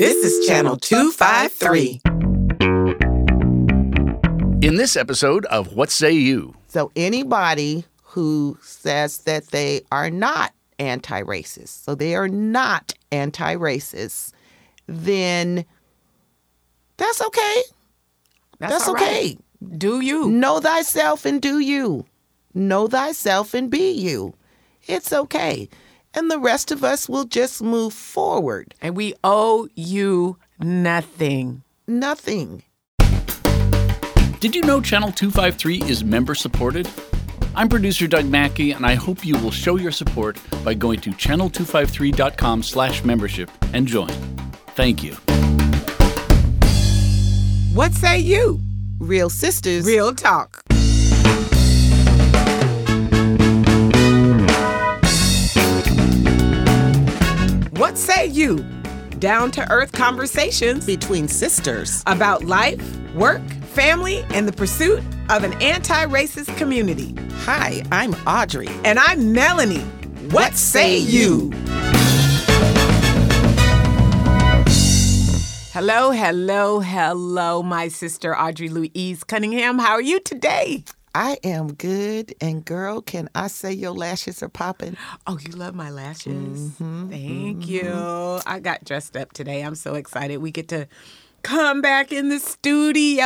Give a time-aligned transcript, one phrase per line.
[0.00, 2.00] This is Channel 253.
[4.66, 6.54] In this episode of What Say You?
[6.68, 13.56] So, anybody who says that they are not anti racist, so they are not anti
[13.56, 14.32] racist,
[14.86, 15.66] then
[16.96, 17.62] that's okay.
[18.58, 19.02] That's, all right.
[19.02, 19.38] okay.
[19.76, 20.30] Do you?
[20.30, 22.06] Know thyself and do you.
[22.54, 24.32] Know thyself and be you.
[24.86, 25.68] It's okay.
[26.14, 28.74] And the rest of us will just move forward.
[28.80, 31.62] And we owe you nothing.
[31.86, 32.62] Nothing.
[34.40, 36.88] Did you know Channel 253 is member supported?
[37.54, 41.10] I'm producer Doug Mackey, and I hope you will show your support by going to
[41.10, 44.08] channel253.com slash membership and join.
[44.76, 45.14] Thank you.
[47.74, 48.60] What say you?
[48.98, 49.84] Real sisters.
[49.84, 50.62] Real talk.
[57.90, 58.64] What say you?
[59.18, 62.04] Down to earth conversations between sisters.
[62.06, 62.80] about life,
[63.16, 63.42] work,
[63.74, 67.16] family, and the pursuit of an anti racist community.
[67.46, 68.68] Hi, I'm Audrey.
[68.84, 69.80] And I'm Melanie.
[70.30, 71.50] What say you?
[75.72, 79.80] Hello, hello, hello, my sister Audrey Louise Cunningham.
[79.80, 80.84] How are you today?
[81.14, 82.34] I am good.
[82.40, 84.96] And girl, can I say your lashes are popping?
[85.26, 86.32] Oh, you love my lashes.
[86.32, 87.70] Mm-hmm, Thank mm-hmm.
[87.70, 88.40] you.
[88.46, 89.62] I got dressed up today.
[89.62, 90.38] I'm so excited.
[90.38, 90.86] We get to
[91.42, 93.22] come back in the studio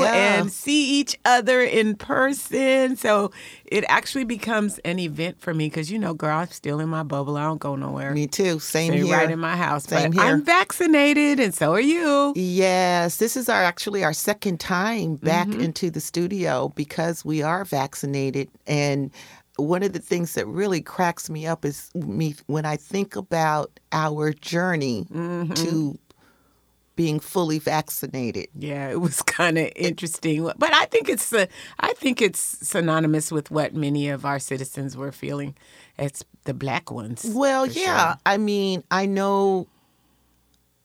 [0.00, 0.40] Yeah.
[0.40, 2.96] and see each other in person.
[2.96, 3.30] So
[3.64, 7.02] it actually becomes an event for me because, you know, girl, I'm still in my
[7.02, 7.36] bubble.
[7.36, 8.12] I don't go nowhere.
[8.12, 8.58] Me too.
[8.58, 9.16] Same Stay here.
[9.16, 9.84] right in my house.
[9.84, 10.32] Same but here.
[10.32, 12.32] I'm vaccinated and so are you.
[12.36, 15.60] Yes, this is our actually our second time back Mm-hmm.
[15.60, 19.10] into the studio because we are vaccinated and
[19.58, 23.78] one of the things that really cracks me up is me when I think about
[23.92, 25.52] our journey Mm-hmm.
[25.54, 25.98] to
[26.96, 28.48] being fully vaccinated.
[28.58, 31.46] Yeah, it was kind of interesting, but I think it's uh,
[31.78, 35.54] I think it's synonymous with what many of our citizens were feeling.
[35.98, 37.24] It's the black ones.
[37.34, 38.12] Well, yeah.
[38.12, 38.20] sure.
[38.26, 39.66] I mean, I know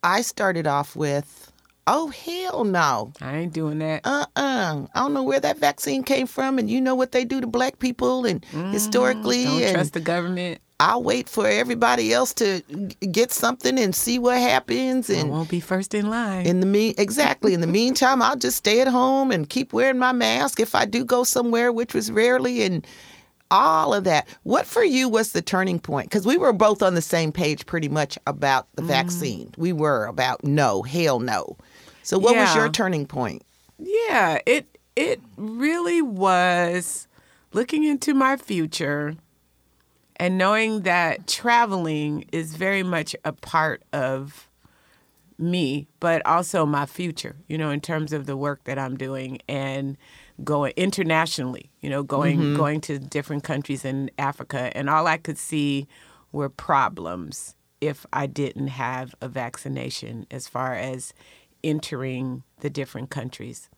[0.03, 1.51] I started off with,
[1.87, 3.13] oh, hell no.
[3.21, 4.01] I ain't doing that.
[4.05, 7.25] uh uh I don't know where that vaccine came from, and you know what they
[7.25, 9.57] do to black people, and historically, Mm-hmm.
[9.57, 10.61] Don't and trust the government.
[10.81, 12.61] I'll wait for everybody else to
[13.11, 15.09] get something and see what happens.
[15.09, 16.45] I And won't be first in line.
[16.47, 17.53] in the mean, exactly.
[17.53, 20.85] In the meantime, I'll just stay at home and keep wearing my mask if I
[20.85, 22.85] do go somewhere, which was rarely, and
[23.51, 24.27] all of that.
[24.43, 26.09] What for you was the turning point?
[26.09, 28.87] Because we were both on the same page pretty much about Mm-hmm.
[28.87, 29.53] the vaccine.
[29.57, 31.57] We were about no, hell no.
[32.03, 33.43] So what was your turning point?
[33.77, 34.65] yeah, it
[34.95, 37.07] it really was
[37.53, 39.15] looking into my future
[40.21, 44.47] and knowing that traveling is very much a part of
[45.39, 49.39] me, but also my future, you know, in terms of the work that I'm doing
[49.49, 49.97] and
[50.43, 52.55] going internationally, you know, going mm-hmm.
[52.55, 55.87] going to different countries in Africa and all I could see
[56.31, 61.15] were problems if I didn't have a vaccination as far as
[61.63, 63.71] entering the different countries.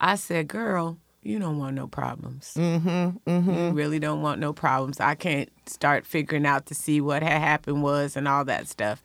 [0.00, 2.52] I said, girl, you don't want no problems.
[2.56, 5.00] Mm-hmm, You really don't want no problems.
[5.00, 9.02] I can't start figuring out to see what had happened was and all that stuff.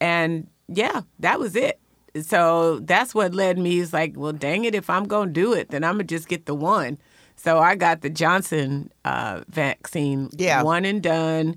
[0.00, 1.78] And yeah, that was it.
[2.22, 5.52] So that's what led me is like, well, dang it, if I'm going to do
[5.54, 6.98] it, then I'm going to just get the one.
[7.36, 10.62] So I got the Johnson uh, vaccine, Yeah.
[10.62, 11.56] one and done.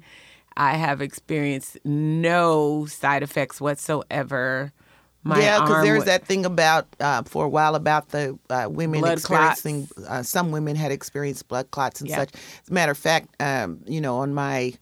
[0.55, 4.71] I have experienced no side effects whatsoever.
[5.27, 8.67] My yeah, because there's wa- that thing about uh, for a while about the uh,
[8.69, 9.89] women Blood experiencing.
[10.07, 12.17] Uh, some women had experienced blood clots and Yeah.
[12.17, 12.35] such.
[12.35, 14.73] As a matter of fact, um, you know, on my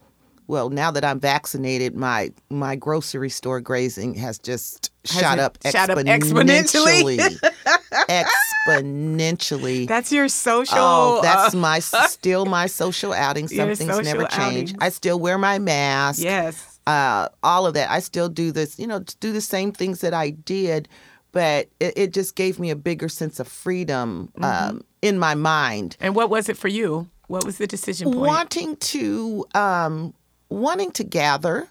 [0.47, 5.57] well, now that I'm vaccinated, my my grocery store grazing has just Has shot up
[5.71, 7.39] shot up exponentially?
[8.09, 9.87] exponentially.
[9.87, 10.77] That's your social.
[10.77, 13.47] Oh, that's uh, my still my social outing.
[13.51, 14.73] Your Something's never outings.
[14.79, 16.72] I still wear my mask yes.
[16.87, 17.89] Uh, all of that.
[17.89, 20.87] I still do this, you know, do the same things that I did,
[21.31, 24.43] but it, it just gave me a bigger sense of freedom Mm-hmm.
[24.43, 25.97] um, in my mind.
[25.99, 27.09] And what was it for you?
[27.27, 28.25] What was the decision point?
[28.27, 30.13] Wanting to, um,
[30.49, 31.67] wanting to gather,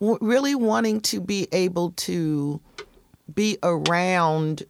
[0.00, 2.60] w- really wanting to be able to
[3.32, 4.64] be around.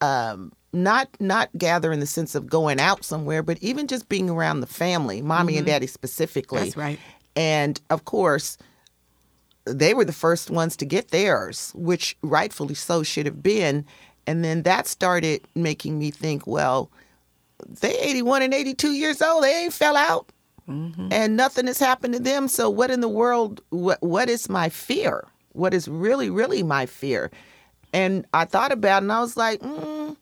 [0.00, 4.30] Um, not not gather in the sense of going out somewhere, but even just being
[4.30, 6.58] around the family, mommy and daddy specifically.
[6.58, 6.64] Mm-hmm.
[6.64, 6.98] That's right.
[7.36, 8.56] And of course,
[9.64, 13.84] they were the first ones to get theirs, which rightfully so should have been.
[14.26, 16.90] And then that started making me think, well,
[17.80, 19.44] they 81 and 82 years old.
[19.44, 20.30] They ain't fell out.
[21.12, 22.48] And nothing has happened to them.
[22.48, 25.26] So what in the world, what, what is my fear?
[25.52, 27.30] what is really, really my fear.
[27.92, 30.16] And I thought about it and I was like, mm,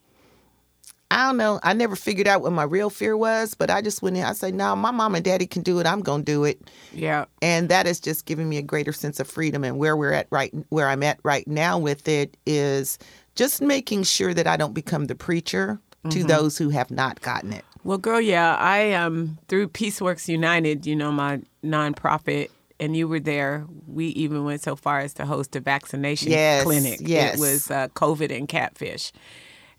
[1.13, 1.59] I don't know.
[1.65, 4.23] I never figured out what my real fear was, but I just went in.
[4.23, 5.87] I said, no, my mom and daddy can do it.
[5.87, 6.61] I'm going to do it.
[6.93, 7.25] Yeah.
[7.43, 9.65] And that is just giving me a greater sense of freedom.
[9.65, 12.97] And where we're at right, where I'm at right now with it is
[13.35, 15.81] just making sure that I don't become the preacher
[16.11, 17.65] to those who have not gotten it.
[17.85, 23.21] Well, girl, yeah, I um through PeaceWorks United, you know, my nonprofit, and you were
[23.21, 23.67] there.
[23.87, 27.01] We even went so far as to host a vaccination Yes, clinic.
[27.03, 27.35] yes.
[27.35, 29.13] It was uh, COVID and catfish,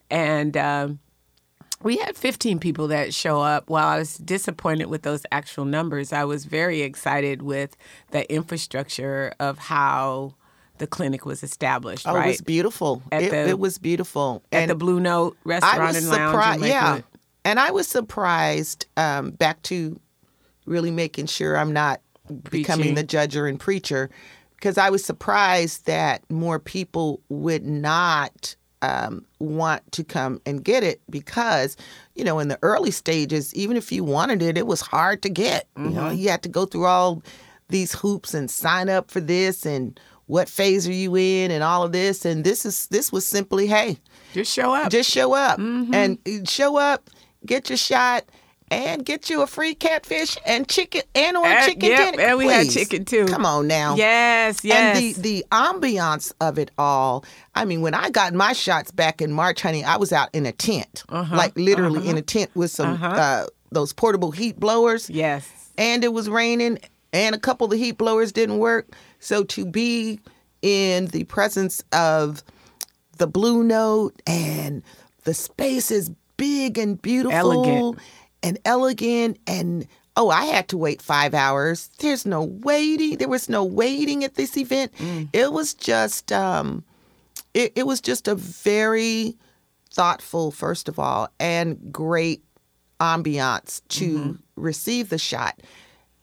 [0.10, 1.00] and um,
[1.84, 3.70] we had 15 people that show up.
[3.70, 7.76] While I was disappointed with those actual numbers, I was very excited with
[8.12, 10.36] the infrastructure of how
[10.78, 12.08] the clinic was established.
[12.08, 13.02] Oh, right it was beautiful.
[13.12, 14.44] It, the- it was beautiful.
[14.52, 16.22] at And the Blue Note I Restaurant was and Lounge.
[16.22, 16.64] in surprised.
[16.66, 17.02] Yeah.
[17.46, 20.00] And I was surprised um, back to
[20.66, 22.02] really making sure I'm not
[22.50, 22.96] becoming Preaching.
[22.96, 24.10] the judger and preacher
[24.56, 30.84] because I was surprised that more people would not um, want to come and get
[30.84, 31.78] it because,
[32.16, 35.30] you know, in the early stages, even if you wanted it, it was hard to
[35.30, 35.68] get.
[35.78, 36.18] You know, Mm-hmm.
[36.18, 37.22] you had to go through all
[37.70, 41.84] these hoops and sign up for this and what phase are you in and all
[41.84, 43.98] of this and this is this was simply hey
[44.34, 44.90] Just show up.
[44.92, 45.94] just show up Mm-hmm.
[45.94, 47.10] and show up,
[47.46, 48.24] get your shot,
[48.72, 52.24] and get you a free catfish and chicken and or Uh, chicken yep, dinner.
[52.30, 53.26] and we had chicken, too.
[53.28, 53.96] Come on now.
[53.96, 54.98] yes, yes.
[54.98, 57.24] And the the ambiance of it all.
[57.54, 60.46] I mean, when I got my shots back in March, honey, I was out in
[60.46, 65.10] a tent, Uh-huh, like literally in a tent with some uh, those portable heat blowers
[65.10, 65.48] yes.
[65.78, 66.80] and it was raining
[67.14, 68.88] and a couple of the heat blowers didn't work
[69.20, 70.20] so to be
[70.62, 72.44] in the presence of
[73.18, 74.84] the blue note and
[75.24, 77.98] the space is big and beautiful Elegant.
[78.44, 81.90] And elegant and oh i had to wait five hours.
[82.00, 84.92] There's no waiting there was no waiting at this event.
[85.34, 86.84] It was just um
[87.54, 89.36] it, it was just a very
[89.94, 92.44] thoughtful first of all and great
[93.00, 95.60] ambiance to receive the shot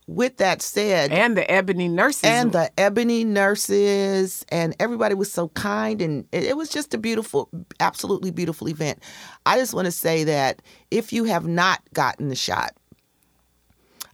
[0.09, 2.25] with that said And the ebony nurses.
[2.25, 7.51] and the ebony nurses and everybody was so kind and it, was just a beautiful
[7.79, 9.03] absolutely beautiful event.
[9.45, 12.75] I just want to say that if you have not gotten the shot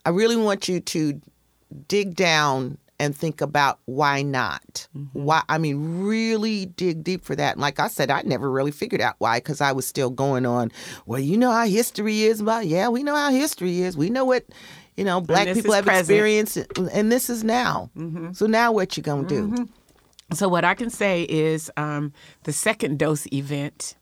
[0.05, 1.21] i really want you to
[1.87, 4.89] dig down and think about why not.
[4.97, 5.23] Mm-hmm.
[5.23, 7.53] Why i mean really dig deep for that.
[7.53, 10.45] And like i said i never really figured out why because i was still going
[10.45, 10.73] on
[11.07, 13.97] well you know how history is about yeah we know how history is.
[13.97, 14.45] We know what
[14.97, 16.01] you know black people have present.
[16.11, 16.59] experienced
[16.93, 17.91] and this is now
[18.33, 19.69] so now what you gonna do
[20.33, 22.13] so what I can say is um,
[22.45, 23.95] the second dose event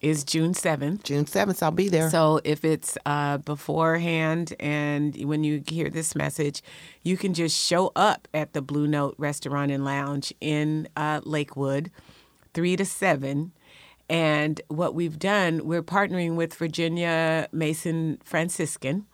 [0.00, 1.02] is June 7th.
[1.02, 6.14] june 7th i'll be there So if it's uh, beforehand and when you hear this
[6.14, 6.62] message,
[7.02, 11.90] you can just show up at the Blue Note Restaurant and Lounge in uh, Lakewood,
[12.52, 13.52] three to seven.
[14.08, 19.06] And what we've done, we're partnering with Virginia Mason Franciscan.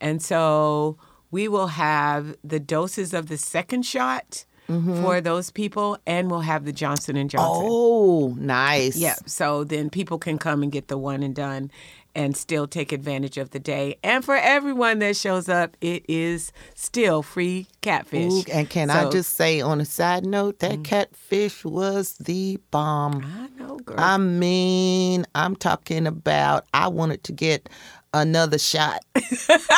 [0.00, 0.98] And so
[1.30, 5.02] we will have the doses of the second shot mm-hmm.
[5.02, 7.66] for those people, and we'll have the Johnson and Johnson.
[7.66, 9.14] oh nice Yeah.
[9.26, 11.70] So then people can come and get the one and done
[12.14, 13.96] and still take advantage of the day.
[14.02, 18.32] And for everyone that shows up, it is still free catfish.
[18.32, 20.84] Ooh, and can I just say on a side note that mm.
[20.84, 23.96] catfish was the bomb I know, girl.
[23.98, 27.68] I mean, I'm talking about I wanted to get
[28.12, 29.04] another shot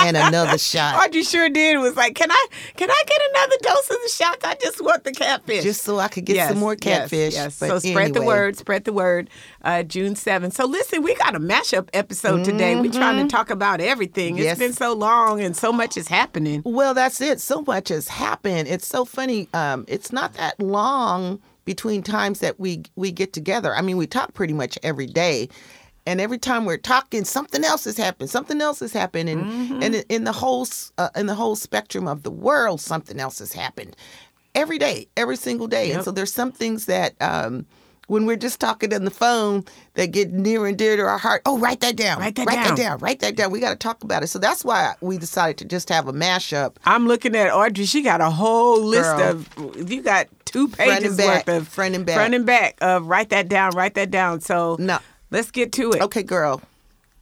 [0.03, 1.79] and another shot Audrey sure did.
[1.79, 2.47] Was like, can I
[2.77, 4.39] can I get another dose of the shot?
[4.45, 5.63] I just want the catfish.
[5.63, 7.35] just so I could get Yes, some more catfish.
[7.35, 8.57] Yes, But So spread the word.
[8.57, 9.29] Spread the word.
[9.63, 10.55] Uh, June seventh.
[10.55, 12.75] So listen, we got a mashup episode today.
[12.81, 14.35] We're trying to talk about everything.
[14.35, 14.45] Mm-hmm.
[14.45, 14.53] Yes.
[14.53, 16.63] It's been so long and so much is happening.
[16.65, 17.41] Well, that's it.
[17.41, 18.69] So much has happened.
[18.69, 19.49] It's so funny.
[19.53, 23.75] Um, it's not that long between times that we we get together.
[23.75, 25.49] I mean, we talk pretty much every day.
[26.07, 28.29] And every time we're talking, something else has happened.
[28.31, 29.83] Something else has happened, and Mm-hmm.
[29.83, 30.67] and in the whole
[30.99, 33.95] uh, in the whole spectrum of the world, something else has happened.
[34.55, 35.93] Every day, every single day.
[35.93, 37.65] And so there's some things that um,
[38.09, 41.41] when we're just talking on the phone that get near and dear to our heart.
[41.47, 42.19] Oh, write that down.
[42.19, 42.65] Write that write down.
[42.65, 42.99] that down.
[42.99, 43.51] Write that down.
[43.51, 44.27] We got to talk about it.
[44.27, 46.77] So that's why we decided to just have a mashup.
[46.85, 47.87] I'm looking at Audrey.
[47.87, 49.31] She got a whole list Girl.
[49.31, 49.91] of.
[49.91, 52.17] You got two Front and pages back, worth of front and back.
[52.17, 54.41] front and back of write that down, write that down.
[54.43, 54.99] So No.
[55.33, 56.03] Let's get to it.
[56.03, 56.63] Okay, girl.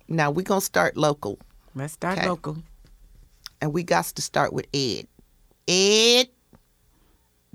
[0.09, 1.39] Now we're gonna start local,
[1.75, 2.29] Let's start Okay.
[2.29, 2.59] local.
[3.63, 5.07] and we got to start with Ed.
[5.69, 6.29] Ed,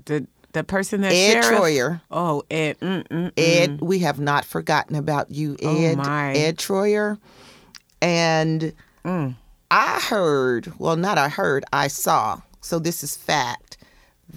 [0.06, 1.60] The the person that Ed sheriff.
[1.60, 2.00] Troyer.
[2.10, 2.78] Oh, Ed.
[2.80, 5.96] Mm, mm, Ed, we have not forgotten about you, Oh, Ed.
[5.98, 6.32] my.
[6.32, 7.18] Ed Troyer,
[8.00, 8.72] and
[9.04, 9.34] Mm.
[9.70, 10.72] I heard.
[10.78, 11.64] Well, not I heard.
[11.74, 12.40] I saw.
[12.62, 13.65] So this is fact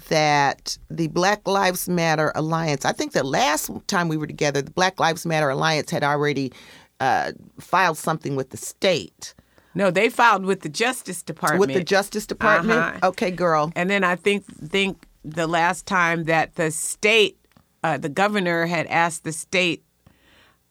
[0.08, 4.70] that the Black Lives Matter Alliance, I think the last time we were together, the
[4.70, 6.52] Black Lives Matter Alliance had already
[7.00, 9.34] uh, filed something with the state,
[9.74, 11.60] No, they filed with the Justice Department.
[11.60, 12.78] with the Justice Department.
[12.78, 13.08] Uh-huh.
[13.08, 13.72] Okay, girl.
[13.74, 17.38] And then I think think the last time that the state,
[17.82, 19.82] uh, the governor had asked the state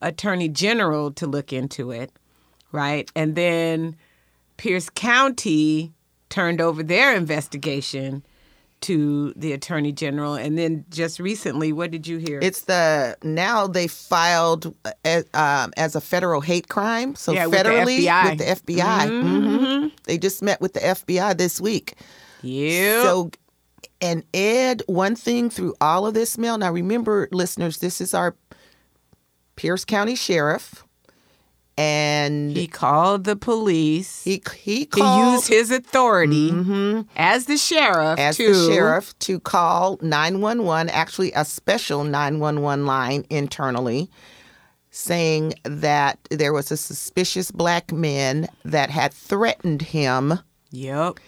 [0.01, 2.11] attorney general to look into it,
[2.71, 3.11] right?
[3.15, 3.95] And then
[4.57, 5.93] Pierce County
[6.29, 8.23] turned over their investigation
[8.81, 10.35] to the attorney general.
[10.35, 12.39] And then just recently, what did you hear?
[12.41, 17.15] It's the now they filed as, um, as a federal hate crime.
[17.15, 18.29] So Yeah, with the federally FBI.
[18.29, 19.21] with the FBI.
[19.21, 21.95] hmm They just met with the FBI this week.
[22.41, 23.03] yeah.
[23.03, 23.31] So,
[24.01, 28.33] and Ed, one thing through all of this, mail Now remember, listeners, this is our
[29.57, 30.85] Pierce County Sheriff,
[31.79, 34.23] and he called the police.
[34.23, 37.01] he he He used his authority mm-hmm.
[37.15, 43.25] as the sheriff as to the sheriff to call 911, actually a special 911 line
[43.29, 44.09] internally,
[44.91, 50.39] saying that there was a suspicious black man that had threatened him.
[50.71, 51.19] Yep.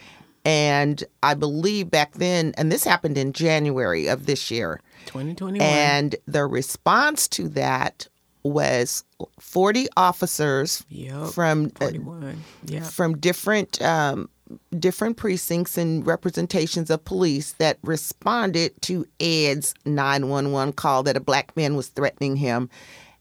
[0.44, 5.62] And I believe back then, and this happened in January of this year, 2021.
[5.62, 8.08] and the response to that
[8.44, 9.04] was
[9.40, 11.28] 40 officers Yep.
[11.30, 12.44] from uh, 41.
[12.66, 12.84] Yeah.
[12.84, 14.30] from different um,
[14.78, 21.56] different precincts and representations of police that responded to Ed's 911 call that a black
[21.56, 22.70] man was threatening him.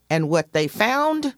[0.09, 1.35] And what they found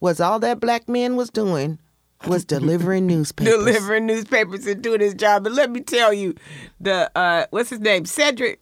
[0.00, 1.78] was all that black man was doing
[2.26, 3.52] was delivering newspapers.
[3.52, 5.44] delivering newspapers and doing his job.
[5.44, 6.34] But let me tell you,
[6.80, 8.06] the uh, what's his name?
[8.06, 8.60] Cedric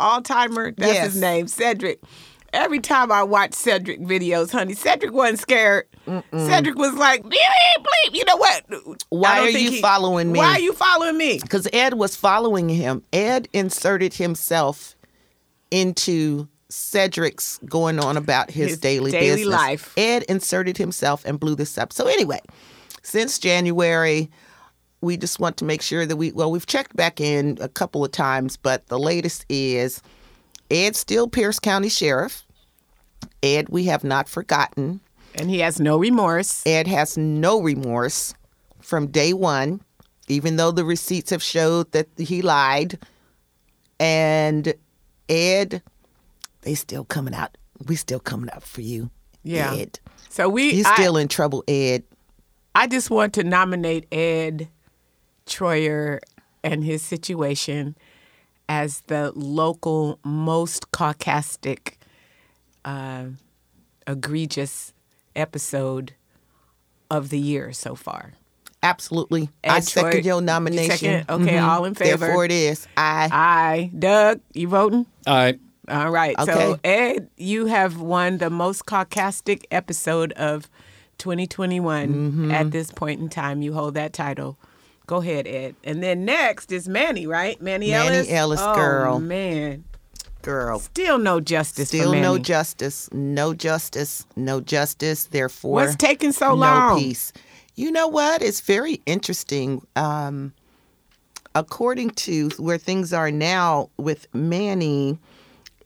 [0.00, 0.74] Altheimer.
[0.76, 1.12] That's Yes.
[1.12, 2.00] his name, Cedric.
[2.56, 5.86] Every time I watch Cedric videos, honey, Cedric wasn't scared.
[6.32, 7.30] Cedric was like, bleep,
[7.78, 8.14] bleep.
[8.14, 8.64] You know what?
[9.10, 10.38] Why are you following me?
[10.38, 11.38] Why are you following me?
[11.40, 13.02] Because Ed was following him.
[13.12, 14.96] Ed inserted himself
[15.70, 19.54] into Cedric's going on about his, His daily, daily business.
[19.54, 19.92] life.
[19.98, 21.92] Ed inserted himself and blew this up.
[21.92, 22.40] So anyway,
[23.02, 24.30] since January,
[25.02, 28.02] we just want to make sure that we well, we've checked back in a couple
[28.04, 30.02] of times, but the latest is
[30.70, 32.45] Ed still Pierce County Sheriff.
[33.42, 35.00] Ed, we have not forgotten.
[35.34, 36.62] And he has no remorse.
[36.66, 38.34] Ed has no remorse
[38.80, 39.80] from day one,
[40.28, 42.98] even though the receipts have showed that he lied.
[44.00, 44.74] And
[45.28, 45.82] Ed,
[46.62, 47.56] they still coming out.
[47.86, 49.10] We still coming out for you.
[49.42, 49.74] Yeah.
[49.74, 50.00] Ed.
[50.30, 52.02] So we He's I- still in trouble, Ed.
[52.74, 54.68] I just want to nominate Ed
[55.46, 56.18] Troyer
[56.62, 57.96] and his situation
[58.68, 61.98] as the local most caucastic,
[62.86, 63.24] uh,
[64.06, 64.92] egregious
[65.34, 66.14] episode
[67.10, 68.32] of the year so far.
[68.82, 69.50] Absolutely.
[69.64, 70.96] Ed I Troy- second your nomination.
[70.96, 71.30] second?
[71.42, 71.68] Okay, Mhm.
[71.68, 72.18] all in favor?
[72.26, 72.86] Therefore it is.
[72.96, 73.28] Aye.
[73.32, 73.90] Aye.
[73.98, 75.06] Doug, you voting?
[75.26, 76.34] I All right.
[76.44, 80.68] So, Ed, you have won the most caucastic episode of
[81.18, 82.50] 2021 Mm-hmm.
[82.50, 83.62] at this point in time.
[83.62, 84.58] You hold that title.
[85.06, 85.76] Go ahead, Ed.
[85.84, 87.60] And then next is Manny, right?
[87.62, 88.28] Manny, Manny Ellis.
[88.30, 89.20] Ellis, oh, girl.
[89.20, 89.84] man.
[90.46, 90.78] Girl.
[90.78, 93.12] Still no justice Still no justice.
[93.12, 94.24] No justice.
[94.36, 95.24] No justice.
[95.24, 96.98] Therefore What's taking so no long?
[96.98, 97.32] peace.
[97.74, 98.42] You know what?
[98.42, 99.86] It's very interesting.
[99.96, 100.54] Um,
[101.54, 105.18] according to where things are now with Manny,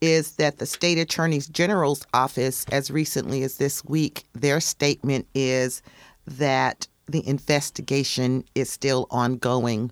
[0.01, 5.83] is that the state attorney's general's office, as recently as this week, their statement is
[6.27, 9.91] that the investigation is still ongoing.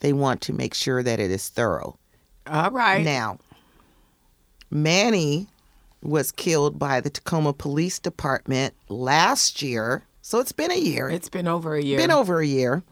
[0.00, 1.98] They want to make sure that it is thorough.
[2.46, 3.02] All right.
[3.02, 3.38] Now,
[4.70, 5.48] Manny
[6.02, 10.04] was killed by the Tacoma Police Department last year.
[10.22, 11.08] So it's been a year.
[11.08, 11.98] It's been over a year.
[11.98, 12.82] been over a year.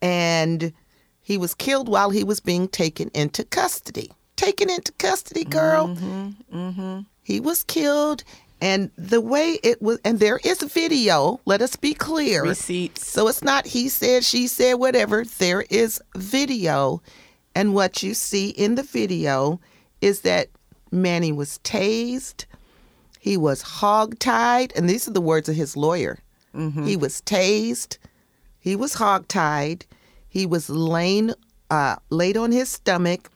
[0.00, 0.72] And
[1.20, 4.10] he was killed while he was being taken into custody.
[4.36, 5.88] Taken into custody, girl.
[5.88, 7.00] Mm-hmm, mm-hmm.
[7.22, 8.24] He was killed.
[8.60, 12.42] And the way it was, and there is video, let us be clear.
[12.42, 13.06] Receipts.
[13.06, 15.24] So it's not he said, she said, whatever.
[15.24, 17.02] There is video.
[17.54, 19.60] And what you see in the video
[20.00, 20.48] is that
[20.92, 22.44] Manny was tased.
[23.18, 24.76] He was hogtied.
[24.76, 26.18] And these are the words of his lawyer.
[26.84, 27.96] He was tased.
[28.60, 29.84] He was hogtied.
[30.28, 31.32] He was laid,
[31.70, 33.30] uh, laid on his stomach.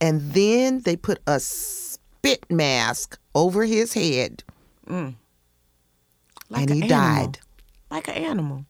[0.00, 4.44] And then they put a spit mask over his head.
[4.88, 6.88] Like and an he animal.
[6.88, 7.38] died.
[7.90, 8.66] Like an animal.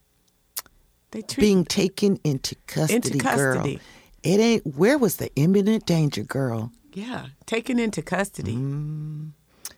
[1.10, 3.56] They treat being taken into custody, girl.
[3.56, 3.80] custody.
[4.22, 4.76] It ain't.
[4.76, 6.70] Where was the imminent danger, girl?
[6.94, 8.54] Yeah, taken into custody.
[8.54, 9.30] Mm.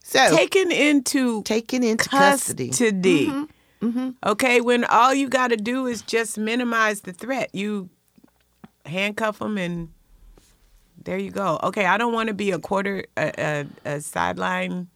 [0.04, 2.68] So Taken into taken into custody.
[2.68, 3.26] custody.
[3.28, 3.88] Mm-hmm.
[3.88, 4.10] Mm-hmm.
[4.26, 7.50] Okay, when all you got to do is just minimize the threat.
[7.54, 7.88] You
[8.86, 9.88] handcuff them and
[11.04, 11.58] There you go.
[11.62, 13.66] Okay, I don't want to be a quarter a, a,
[13.96, 14.88] a sideline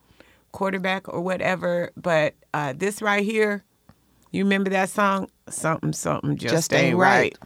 [0.52, 3.64] quarterback or whatever, but uh, this right here,
[4.30, 5.28] you remember that song?
[5.48, 7.08] Something something just, Just ain't, ain't right.
[7.08, 7.38] right.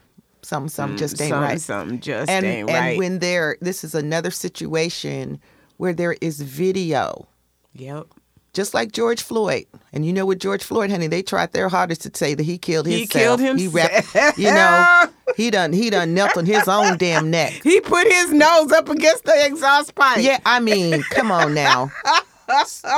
[0.42, 1.60] Something, something mm, just ain't something, right.
[1.60, 2.98] Some just and ain't and right.
[2.98, 5.40] when there, this is another situation
[5.76, 7.26] where there is video,
[7.72, 8.06] yep.
[8.52, 9.66] just like George Floyd.
[9.92, 12.58] And you know what George Floyd, honey, they tried their hardest to say that he
[12.58, 13.40] killed himself.
[13.40, 13.80] He himself.
[13.90, 14.38] killed He himself.
[14.38, 15.06] you know,
[15.36, 17.52] he done he done knelt on his own damn neck.
[17.62, 20.22] He put his nose up against the exhaust pipe.
[20.22, 21.90] Yeah, I mean, come on now.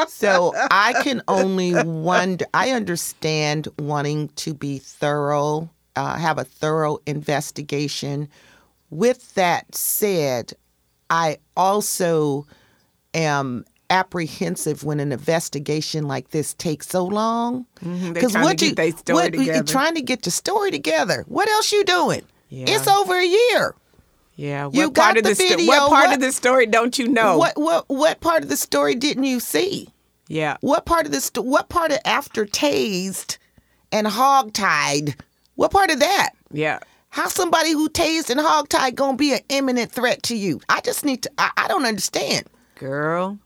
[0.09, 2.47] So I can only wonder.
[2.55, 8.29] I understand wanting to be thorough, uh, have a thorough investigation.
[8.91, 10.53] With that said,
[11.11, 12.47] I also
[13.15, 17.67] am apprehensive when an investigation like this takes so long.
[17.85, 19.73] Mhm, they trying to get their story what, you together.
[19.73, 21.25] trying to get your story together.
[21.29, 22.23] What else you doing?
[22.49, 22.65] Yeah.
[22.69, 23.75] It's over a year.
[24.37, 24.67] Yeah.
[24.67, 26.67] What You part got of the the, sto- video, What part what- of the story
[26.67, 27.37] don't you know?
[27.37, 29.89] What what what part of the story didn't you see?
[30.29, 30.57] Yeah.
[30.63, 33.37] What part of the sto- what part of after tased
[33.91, 35.17] and hogtied?
[35.55, 36.31] What part of that?
[36.51, 36.79] Yeah.
[37.11, 40.61] How somebody who tased and hogtied gonna be an imminent threat to you?
[40.69, 41.31] I just need to.
[41.37, 42.47] I, I don't understand.
[42.77, 43.39] Girl,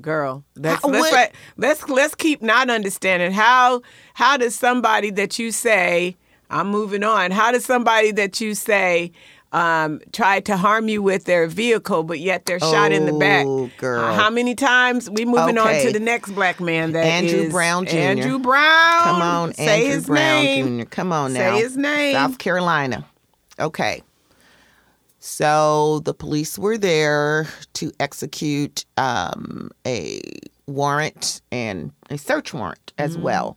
[0.00, 0.44] girl.
[0.56, 3.82] Let's How- let's, what- let, let's let's keep not understanding how
[4.14, 6.16] how does somebody that you say
[6.50, 7.30] I'm moving on?
[7.30, 9.12] How does somebody that you say
[9.54, 13.46] um, tried to harm you with their vehicle, but yet they're shot in the back?
[13.46, 14.04] Oh, girl.
[14.04, 17.86] Uh, how many times we moving on to the next black man that Andrew Brown
[17.86, 17.96] Jr..
[17.96, 19.02] Andrew Brown.
[19.04, 20.78] Come on, say Andrew his Brown name.
[20.80, 20.84] Jr.
[20.86, 21.54] Come on now.
[21.56, 22.14] Say his name.
[22.14, 23.06] South Carolina.
[23.58, 24.02] Okay.
[25.20, 30.20] So the police were there to execute um, a
[30.66, 33.22] warrant and a search warrant as Mm-hmm.
[33.22, 33.56] well.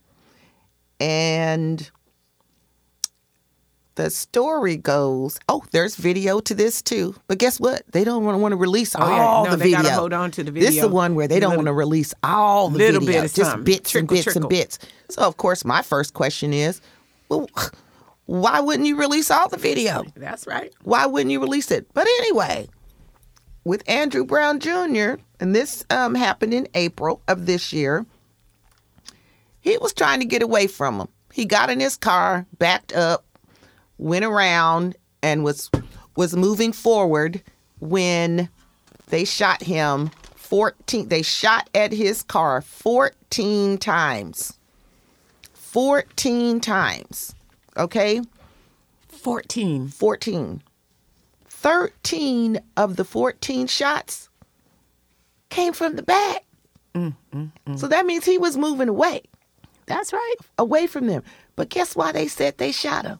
[1.00, 1.90] And
[3.98, 7.16] the story goes, oh, there's video to this too.
[7.26, 7.82] But guess what?
[7.90, 9.22] They don't want to want to release Oh, yeah.
[9.26, 9.90] all No, the they video.
[9.90, 10.68] hold on to the video.
[10.68, 13.34] This is the one where they don't want to release all the little video, bit
[13.34, 13.64] just something.
[13.64, 14.42] bits and bits trickle.
[14.42, 14.78] and bits.
[15.10, 16.80] So of course, my first question is,
[17.28, 17.48] well,
[18.26, 20.04] why wouldn't you release all the video?
[20.14, 20.72] That's right.
[20.84, 21.92] Why wouldn't you release it?
[21.92, 22.68] But anyway,
[23.64, 28.06] with Andrew Brown Jr., and this um, happened in April of this year,
[29.60, 31.08] he was trying to get away from him.
[31.32, 33.24] He got in his car, backed up,
[33.98, 35.70] went around, and was
[36.16, 37.42] was moving forward
[37.80, 38.48] when
[39.08, 44.58] they shot him 14 they shot at his car 14 times
[45.54, 47.34] 14 times
[47.76, 48.20] okay
[49.08, 49.88] Fourteen.
[49.88, 50.62] 14.
[51.48, 54.28] 13 of the 14 shots
[55.50, 56.44] came from the back.
[56.94, 57.78] Mm, mm, mm.
[57.78, 59.22] So that means he was moving away,
[59.86, 60.34] That's right.
[60.56, 61.24] away from them.
[61.56, 63.18] But guess why they said they shot him?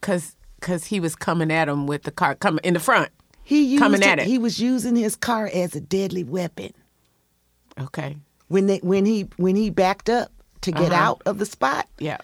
[0.00, 3.10] Cause, cause he was coming at him with the car coming in the front.
[3.44, 4.26] He used Coming at it.
[4.26, 6.72] He was using his car as a deadly weapon
[7.80, 8.16] Okay.
[8.48, 10.30] when they when he when he backed up
[10.60, 11.02] to get Uh-huh.
[11.02, 11.88] out of the spot.
[11.98, 12.18] Yeah.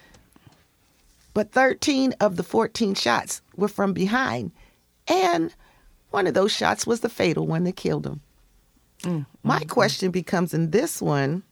[1.33, 4.51] But 13 of the 14 shots were from behind.
[5.07, 5.53] And
[6.11, 8.21] one of those shots was the fatal one that killed him.
[9.01, 9.69] Mm, My mm, mm.
[9.69, 11.43] question becomes in this one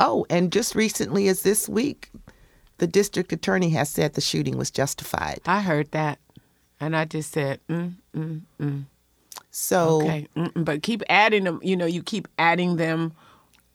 [0.00, 2.10] oh, and just recently as this week,
[2.78, 5.40] the district attorney has said the shooting was justified.
[5.46, 6.18] I heard that,
[6.80, 8.84] and I just said, mm, mm, mm.
[9.50, 10.26] So, okay.
[10.36, 10.64] Mm-mm.
[10.64, 11.60] But keep adding them.
[11.62, 13.12] You know, you keep adding them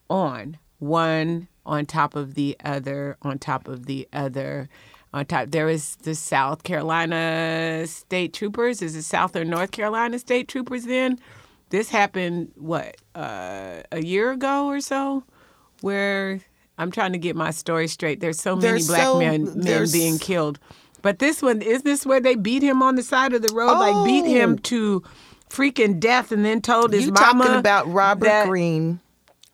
[0.10, 4.68] on one on top of the other, on top of the other.
[5.14, 8.82] On top, there is the South Carolina State Troopers.
[8.82, 10.84] Is it South or North Carolina State Troopers?
[10.84, 11.18] Then
[11.70, 15.24] this happened what uh, a year ago or so,
[15.82, 16.42] where
[16.80, 18.20] I'm trying to get my story straight.
[18.22, 20.58] There's so many There's black so- men men being killed,
[21.02, 23.74] but this one is this where they beat him on the side of the road,
[23.78, 24.34] like beat Oh.
[24.34, 25.04] him to
[25.50, 29.00] freaking death, and then told his you mama talking about Robert that, Green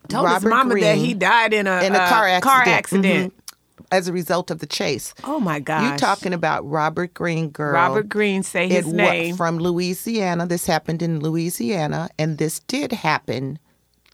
[0.07, 3.33] Told Robert his mama that he died in a, in a car accident, Car accident.
[3.33, 3.85] Mhm.
[3.91, 5.13] as a result of the chase.
[5.23, 5.91] Oh my God!
[5.93, 7.73] You talking about Robert Green, girl?
[7.73, 8.43] Robert Green?
[8.43, 9.35] Say his name.
[9.35, 10.45] from Louisiana.
[10.45, 13.57] This happened in Louisiana, and this did happen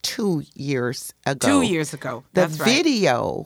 [0.01, 1.47] two years ago.
[1.47, 2.23] Two years ago.
[2.33, 2.65] The That's right.
[2.67, 3.45] video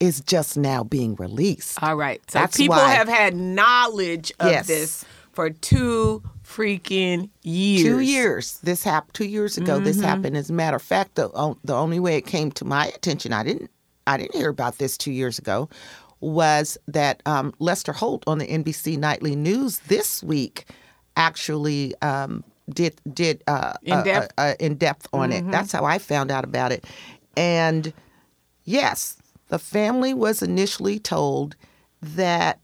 [0.00, 1.82] is just now being released.
[1.82, 2.20] All right.
[2.30, 2.90] So That's people why.
[2.92, 4.66] have had knowledge of Yes.
[4.66, 7.82] this for two freaking years.
[7.82, 8.58] Two years.
[8.62, 9.78] This happened two years ago.
[9.80, 10.06] This Mm-hmm.
[10.06, 10.36] happened.
[10.36, 13.32] As a matter of fact, the o- the only way it came to my attention,
[13.32, 13.70] I didn't
[14.06, 15.68] I didn't hear about this two years ago,
[16.20, 20.66] was that um, Lester Holt on the NBC Nightly News this week
[21.16, 24.32] actually um, did did uh, In uh, depth?
[24.38, 25.48] uh, uh, in depth on Mm-hmm.
[25.48, 25.52] it.
[25.52, 26.84] That's how I found out about it.
[27.36, 27.92] And
[28.64, 29.16] yes,
[29.48, 31.56] the family was initially told
[32.02, 32.60] that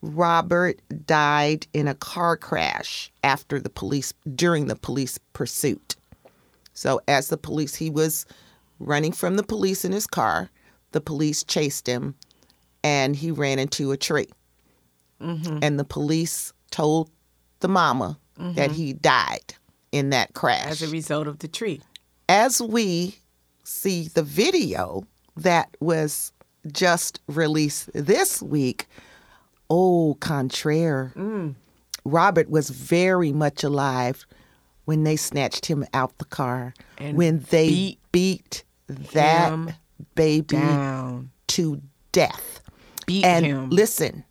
[0.00, 5.96] Robert died in a car crash after the police during the police pursuit.
[6.74, 8.26] So as the police he was
[8.80, 10.50] running from the police in his car,
[10.92, 12.14] the police chased him
[12.82, 14.28] and he ran into a tree.
[15.20, 17.08] And the police told
[17.60, 18.72] the mama that mm-hmm.
[18.72, 19.54] he died
[19.92, 21.80] in that crash As a result of the tree.
[22.28, 23.16] as we
[23.64, 26.32] see the video that was
[26.70, 28.86] just released this week,
[29.70, 31.12] oh, contraire.
[31.16, 31.54] Mm.
[32.04, 34.26] Robert was very much alive
[34.84, 39.76] when they snatched him out the car, And when they beat beat, that
[40.14, 41.30] baby Down.
[41.48, 42.60] to death.
[43.06, 43.70] Beat and him.
[43.70, 44.24] listen,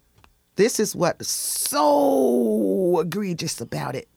[0.61, 4.07] this is what's so egregious about it.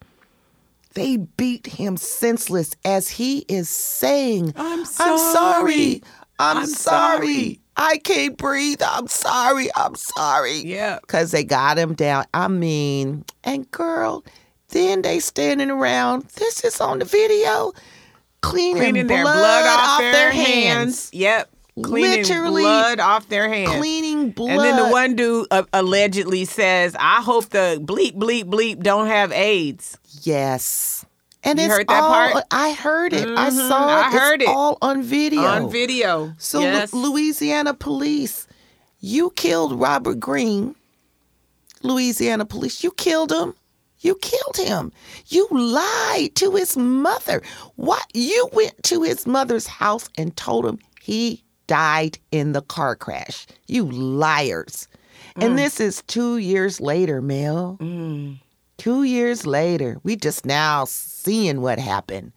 [0.93, 6.03] They beat him senseless as he is saying, I'm I'm sorry.
[6.39, 7.27] I'm, I'm sorry.
[7.27, 8.83] sorry." I can't breathe.
[8.87, 9.69] I'm sorry.
[9.75, 10.59] I'm sorry.
[10.59, 10.99] Yeah.
[11.01, 12.27] Because they got him down.
[12.33, 14.23] I mean, and girl,
[14.69, 16.25] then they standing around.
[16.37, 17.73] This is on the video.
[18.43, 21.11] Cleaning, Cleaning blood, their blood off, their, hands.
[21.15, 21.51] Yep.
[21.83, 23.73] Cleaning Literally blood off their hands.
[23.79, 24.51] Cleaning blood.
[24.51, 29.09] And then the one dude uh, allegedly says, "I hope the bleep bleep bleep don't
[29.09, 31.05] have AIDS." Yes.
[31.43, 32.45] And You it's heard that all, part?
[32.51, 33.29] I heard it.
[33.29, 34.07] I Mhm, saw it.
[34.07, 34.55] I heard it's it.
[34.55, 35.43] all on video.
[35.43, 36.33] On video.
[36.39, 36.93] So yes.
[36.95, 38.47] Lu- Louisiana police,
[39.01, 40.75] you killed Robert Green.
[41.83, 43.53] Louisiana police, you killed him.
[44.01, 44.93] You killed him.
[45.29, 47.43] You lied to his mother.
[47.77, 48.05] What?
[48.15, 53.47] You went to his mother's house and told him he died in the car crash.
[53.67, 54.89] You liars.
[55.37, 55.47] Mm.
[55.47, 57.77] And this is two years later, Mel.
[58.77, 62.33] Two years later, we just now seeing what happened.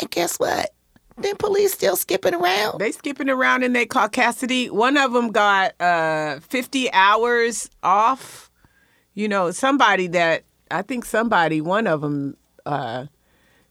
[0.00, 0.70] And guess what?
[1.16, 2.78] Then police still skipping around.
[2.78, 4.68] They skipping around and they call Cassidy.
[4.68, 8.50] One of them got uh, 50 hours off.
[9.14, 12.36] You know, somebody that I think somebody, one of them
[12.66, 13.06] uh,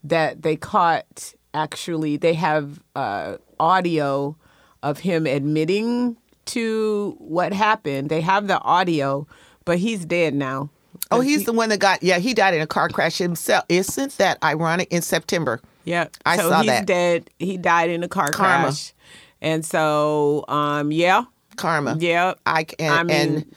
[0.04, 4.36] that they caught actually, they have uh, audio
[4.84, 6.16] of him admitting
[6.46, 8.10] to what happened.
[8.10, 9.26] They have the audio,
[9.64, 10.68] but he's dead now.
[11.10, 13.64] Oh, he's the one that got yeah, he died in a car crash himself.
[13.68, 14.92] Isn't that ironic?
[14.92, 15.60] In September.
[15.84, 16.08] Yeah.
[16.24, 16.86] I so saw he's that.
[16.86, 17.30] dead.
[17.38, 18.64] He died in a car Karma.
[18.64, 18.92] crash.
[19.40, 21.24] And so, um, yeah.
[21.56, 21.96] Karma.
[21.98, 22.34] Yeah.
[22.46, 23.54] I and, I mean- and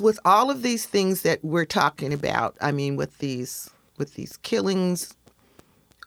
[0.00, 4.36] with all of these things that we're talking about, I mean with these with these
[4.38, 5.14] killings,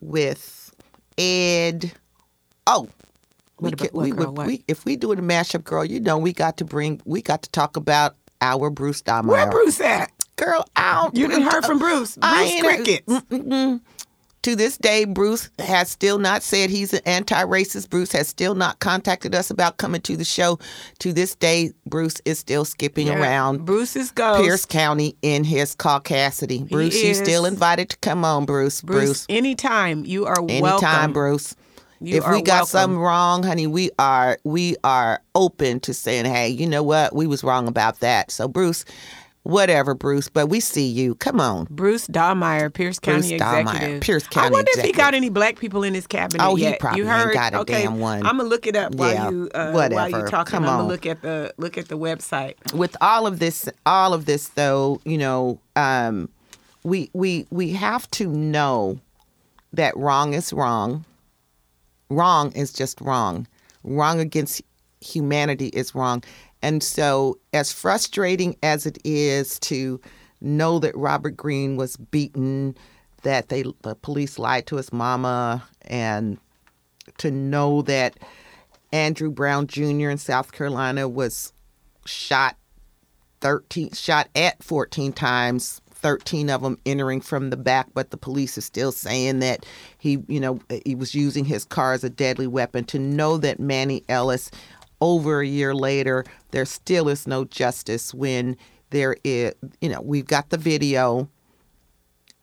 [0.01, 0.73] with
[1.17, 1.91] Ed.
[2.67, 2.87] Oh,
[3.61, 5.85] we what, we girl, we if we do a mashup, girl.
[5.85, 9.27] You know we got to bring we got to talk about our Bruce Dammeier.
[9.27, 10.11] Where Bruce at?
[10.35, 11.15] Girl, I don't.
[11.15, 12.17] You didn't heard from Bruce.
[12.17, 13.81] Bruce Crickets.
[14.43, 17.91] To this day, Bruce has still not said he's an anti-racist.
[17.91, 20.57] Bruce has still not contacted us about coming to the show.
[20.97, 23.19] To this day, Bruce is still skipping Yeah.
[23.19, 24.41] around is ghost.
[24.41, 26.67] Pierce County in his caucasity.
[26.67, 27.19] Bruce, you is.
[27.19, 28.81] still invited to come on, Bruce.
[28.81, 30.87] Bruce, Bruce, anytime you are anytime, welcome.
[30.87, 31.55] Anytime, Bruce.
[32.03, 32.65] You if we got welcome.
[32.67, 37.27] something wrong, honey, we are we are open to saying, hey, you know what, we
[37.27, 38.31] was wrong about that.
[38.31, 38.85] So, Bruce,
[39.43, 41.13] whatever, Bruce, but we see you.
[41.15, 41.67] Come on.
[41.69, 44.01] Bruce Dammeier, Pierce County Bruce Dammeier, executive.
[44.01, 44.39] Pierce County.
[44.39, 46.79] I County wonder if he got any black people in his cabinet Oh, he yet.
[46.79, 47.33] probably you heard?
[47.33, 48.25] got a okay, damn one.
[48.25, 50.51] I'm gonna look it up while Yeah, you uh, while you talking.
[50.51, 50.77] Come I'm on.
[50.79, 52.55] gonna look at the look at the website.
[52.73, 56.29] with all of this all of this though you know um
[56.83, 58.99] we we we have to know
[59.73, 61.05] that wrong is wrong
[62.11, 63.47] wrong is just wrong.
[63.83, 64.61] Wrong against
[64.99, 66.23] humanity is wrong.
[66.61, 69.99] And so as frustrating as it is to
[70.41, 72.75] know that robert Greene was beaten
[73.21, 76.39] that they the police lied to his mama and
[77.19, 78.17] to know that
[78.91, 81.53] andrew brown jr in south carolina was
[82.05, 82.57] shot
[83.41, 88.57] 13 shot at 14 times 13 of them entering from the back but the police
[88.57, 89.65] is still saying that
[89.97, 92.83] he you know he was using his car as a deadly weapon.
[92.85, 94.51] To know that Manny Ellis
[94.99, 98.57] over a year later there still is no justice when
[98.91, 101.29] there is you know we've got the video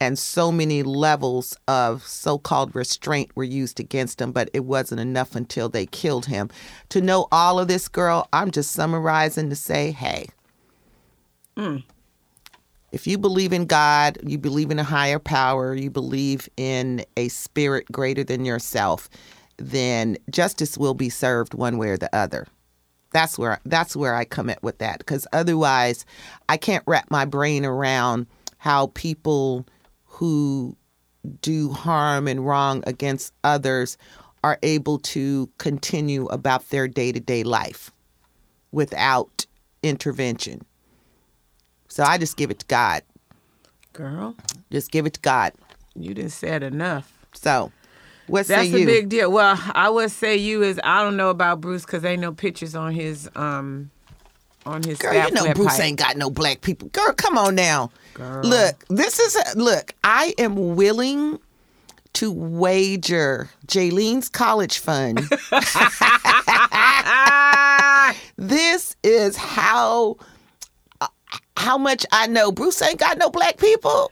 [0.01, 5.35] and so many levels of so-called restraint were used against him but it wasn't enough
[5.35, 6.49] until they killed him.
[6.91, 10.29] To know all of this girl i'm just summarizing to say hey
[11.57, 11.83] mm.
[12.91, 17.29] If you believe in God, you believe in a higher power, you believe in a
[17.29, 19.09] spirit greater than yourself,
[19.59, 22.47] then justice will be served one way or the other.
[23.13, 26.05] That's where that's where I come at with that because otherwise
[26.49, 28.27] I can't wrap my brain around
[28.59, 29.67] how people
[30.05, 30.77] who
[31.41, 33.97] do harm and wrong against others
[34.45, 37.91] are able to continue about their day-to-day life
[38.73, 39.47] without
[39.83, 40.65] intervention
[41.89, 43.03] So I just give it to God.
[43.93, 44.37] Girl,
[44.71, 45.53] Just give it to God.
[45.97, 47.13] you didn't said enough.
[47.33, 47.73] So,
[48.29, 49.33] what That's a big deal.
[49.33, 52.77] Well, I would say you is I don't know about Bruce because ain't no pictures
[52.77, 53.91] on his um
[54.67, 55.85] on his Girl, you know Bruce pipe.
[55.85, 56.89] ain't got no black people.
[56.91, 57.91] Girl, come on now.
[58.15, 58.43] Girl.
[58.45, 59.95] Look, this is a, look.
[60.05, 61.39] I am willing
[62.15, 65.21] to wager Jaylene's college fund.
[68.37, 70.17] This is how
[71.59, 72.53] how much I know.
[72.53, 74.11] Bruce ain't got no black people,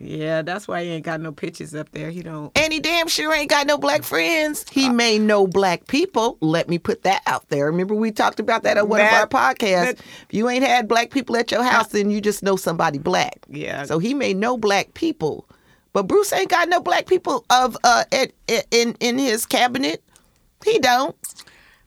[0.00, 2.08] yeah, that's why he ain't got no pictures up there.
[2.10, 2.56] He don't.
[2.56, 4.64] and he damn sure ain't got no black friends.
[4.70, 6.36] He may know black people.
[6.40, 7.66] Let me put that out there.
[7.66, 9.84] Remember we talked about that on one That- of our podcasts.
[9.84, 12.98] that- if you ain't had black people at your house, then you just know somebody
[12.98, 13.38] black.
[13.48, 13.82] Yeah.
[13.86, 15.48] So he may know black people,
[15.92, 20.00] but Bruce ain't got no black people of uh at, at- in in his cabinet.
[20.64, 21.16] He don't.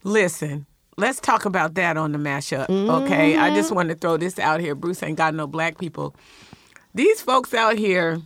[0.04, 0.66] Listen,
[0.98, 2.70] let's talk about that on the mashup.
[2.70, 4.76] Okay, I just want to throw this out here.
[4.76, 6.16] Bruce ain't got no black people.
[6.94, 8.22] These folks out here,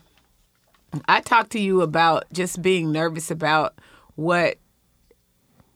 [1.08, 3.76] I talked to you about just being nervous about
[4.16, 4.58] what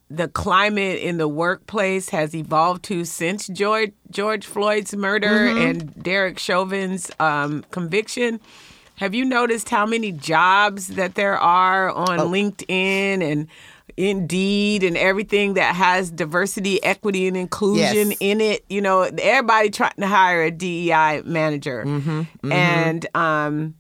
[0.10, 6.40] the climate in the workplace has evolved to since George George Floyd's murder and Derek
[6.40, 8.40] Chauvin's um, conviction.
[8.96, 13.48] Have you noticed how many jobs that there are on LinkedIn and
[13.98, 18.18] Indeed and everything that has diversity, equity, and inclusion Yes.
[18.20, 18.66] in it?
[18.70, 21.82] You know, everybody trying to hire a DEI manager,
[22.44, 23.76] and um,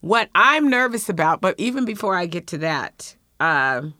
[0.00, 3.94] what I'm nervous about, but even before I get to that, um,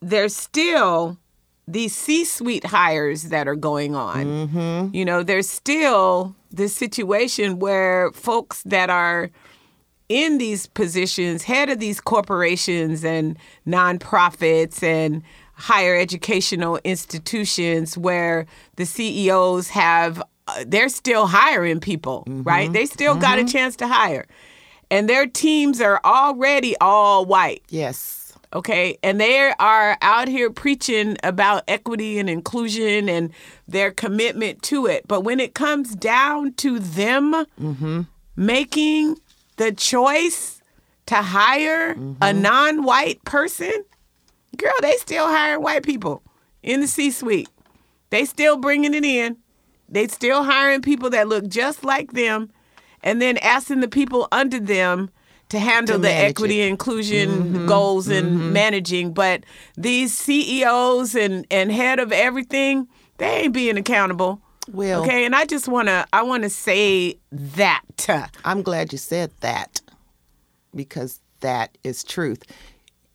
[0.00, 1.18] there's still
[1.68, 4.90] these C-suite hires that are going on.
[4.92, 9.30] You know, there's still this situation where folks that are
[10.12, 15.22] in these positions, head of these corporations and nonprofits and
[15.54, 18.44] higher educational institutions, where
[18.76, 22.42] the CEOs have, uh, they're still hiring people, mm-hmm.
[22.42, 22.70] right?
[22.70, 23.48] They still got a mm-hmm.
[23.48, 24.26] chance to hire.
[24.90, 28.34] And their teams are already all white Yes.
[28.52, 33.30] okay and they are out here preaching about equity and inclusion and
[33.66, 38.02] their commitment to it but when it comes down to them mm-hmm.
[38.36, 39.16] making
[39.62, 40.60] the choice
[41.06, 42.42] to hire a mm-hmm.
[42.42, 43.72] non-white person?
[44.56, 46.22] Girl they still hire white people
[46.62, 47.48] in the c-suite.
[48.10, 49.38] They still bringing it in.
[49.88, 52.50] They still hiring people that look just like them
[53.02, 55.10] and then asking the people under them
[55.48, 56.64] to handle To the equity it.
[56.64, 57.66] and inclusion mm-hmm.
[57.66, 58.52] goals and mm-hmm.
[58.52, 59.12] managing.
[59.12, 59.44] But
[59.76, 65.44] these CEOs and and head of everything they ain't being accountable Well- okay and I
[65.44, 67.82] just want to I want to say that
[68.44, 69.80] I'm glad you said that
[70.74, 72.42] because that is truth.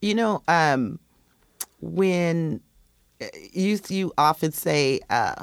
[0.02, 1.00] You know, um,
[1.82, 2.62] when
[3.22, 5.36] uh, you you often say, uh,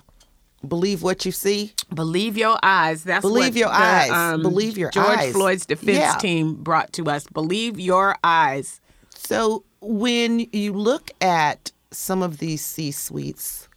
[0.67, 3.05] "Believe what you see." Believe your eyes.
[3.05, 4.11] That's Believe what your the, eyes.
[4.11, 4.95] um, Believe your eyes.
[4.95, 5.33] George eyes.
[5.33, 6.17] Floyd's defense Yeah.
[6.19, 7.27] team brought to us.
[7.33, 8.81] Believe your eyes.
[9.15, 13.69] So when you look at some of these C suites,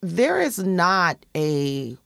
[0.00, 1.96] there is not a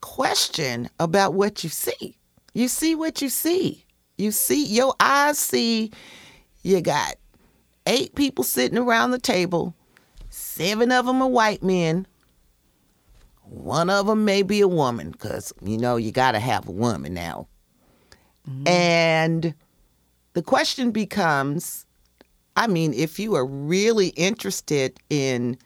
[0.00, 2.16] question about what you see.
[2.54, 3.84] You see what you see.
[4.18, 5.92] You see, your eyes see,
[6.62, 7.16] you got
[7.86, 9.74] eight people sitting around the table,
[10.30, 12.06] seven of them are white men.
[13.42, 16.72] One of them may be a woman, because, you know, you got to have a
[16.72, 17.46] woman now.
[18.48, 18.66] Mm-hmm.
[18.66, 19.54] And
[20.32, 21.86] the question becomes
[22.56, 25.58] I mean, if you are really interested in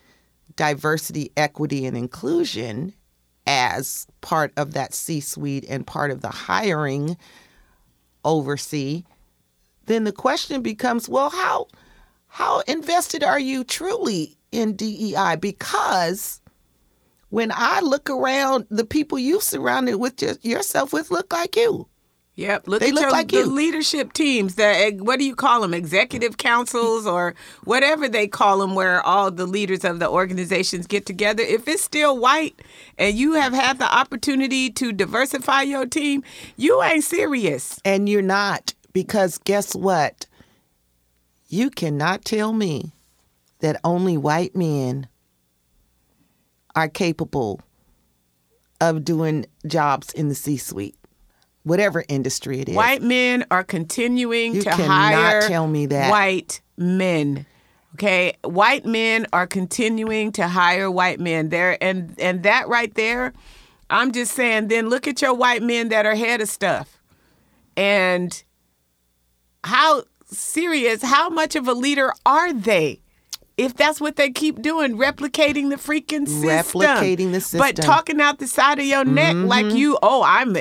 [0.61, 2.93] diversity, equity, and inclusion
[3.47, 7.17] as part of that C suite and part of the hiring
[8.27, 9.05] oversee,
[9.87, 11.67] then the question becomes well, how,
[12.27, 15.37] how invested are you truly in DEI?
[15.41, 16.43] Because
[17.31, 21.89] when I look around, the people you surrounded with your, yourself with look like you.
[22.41, 22.69] Yep.
[22.69, 23.47] Look They at look your like the you.
[23.47, 24.55] leadership teams.
[24.55, 25.75] The eh, what do you call them?
[25.75, 31.05] Executive councils or whatever they call them, where all the leaders of the organizations get
[31.05, 31.43] together.
[31.43, 32.59] If it's still white
[32.97, 36.23] and you have had the opportunity to diversify your team,
[36.57, 37.79] you ain't serious.
[37.85, 40.27] And you're not, because guess what?
[41.51, 42.93] You cannot tell me
[43.59, 45.09] that only white men
[46.75, 47.61] are capable
[48.81, 50.97] of doing jobs in the C suite,
[51.71, 52.75] whatever industry it is.
[52.75, 56.11] White men are continuing You to hire tell me that.
[56.11, 57.47] white men.
[57.95, 63.33] Okay, white men are continuing to hire white men there, and and that right there,
[63.89, 64.69] I'm just saying.
[64.69, 66.99] Then look at your white men that are head of stuff,
[67.77, 68.43] and
[69.65, 73.01] how serious, how much of a leader are they
[73.61, 76.49] if that's what they keep doing, replicating the freaking system.
[76.49, 79.77] Replicating the system, But talking out the side of your neck like mm-hmm.
[79.77, 80.57] you, oh, I'm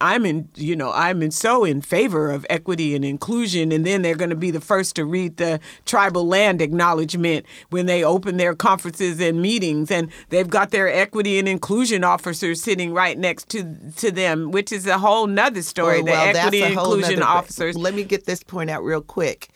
[0.00, 4.02] I'm in, you know, I'm in so in favor of equity and inclusion and then
[4.02, 8.36] they're going to be the first to read the tribal land acknowledgement when they open
[8.36, 13.48] their conferences and meetings and they've got their equity and inclusion officers sitting right next
[13.48, 15.98] to to them, which is a whole nother story.
[15.98, 17.76] Oh, the well, that's equity and inclusion officers.
[17.76, 19.48] Let me get this point out real quick.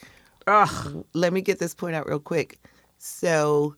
[0.49, 1.05] Ugh.
[1.15, 2.59] Let me get this point out real quick.
[3.03, 3.75] So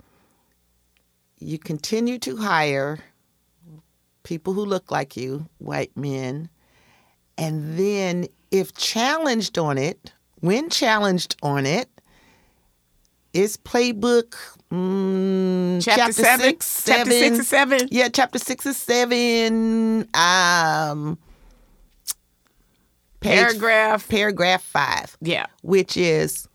[1.39, 2.99] you continue to hire
[4.25, 6.49] people who look like you, white men,
[7.39, 11.89] and then if challenged on it, when challenged on it,
[13.33, 14.35] is playbook
[14.73, 16.41] mm, Chapter seven?
[16.47, 17.41] six, Chapter six seven.
[17.41, 17.89] or seven?
[17.93, 20.09] Yeah, chapter six or seven.
[20.15, 21.17] Um,
[23.21, 24.09] page- Paragraph.
[24.09, 25.47] paragraph five Yeah.
[25.63, 26.49] which is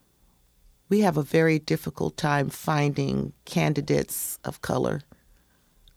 [0.90, 5.02] we have a very difficult time finding candidates of color,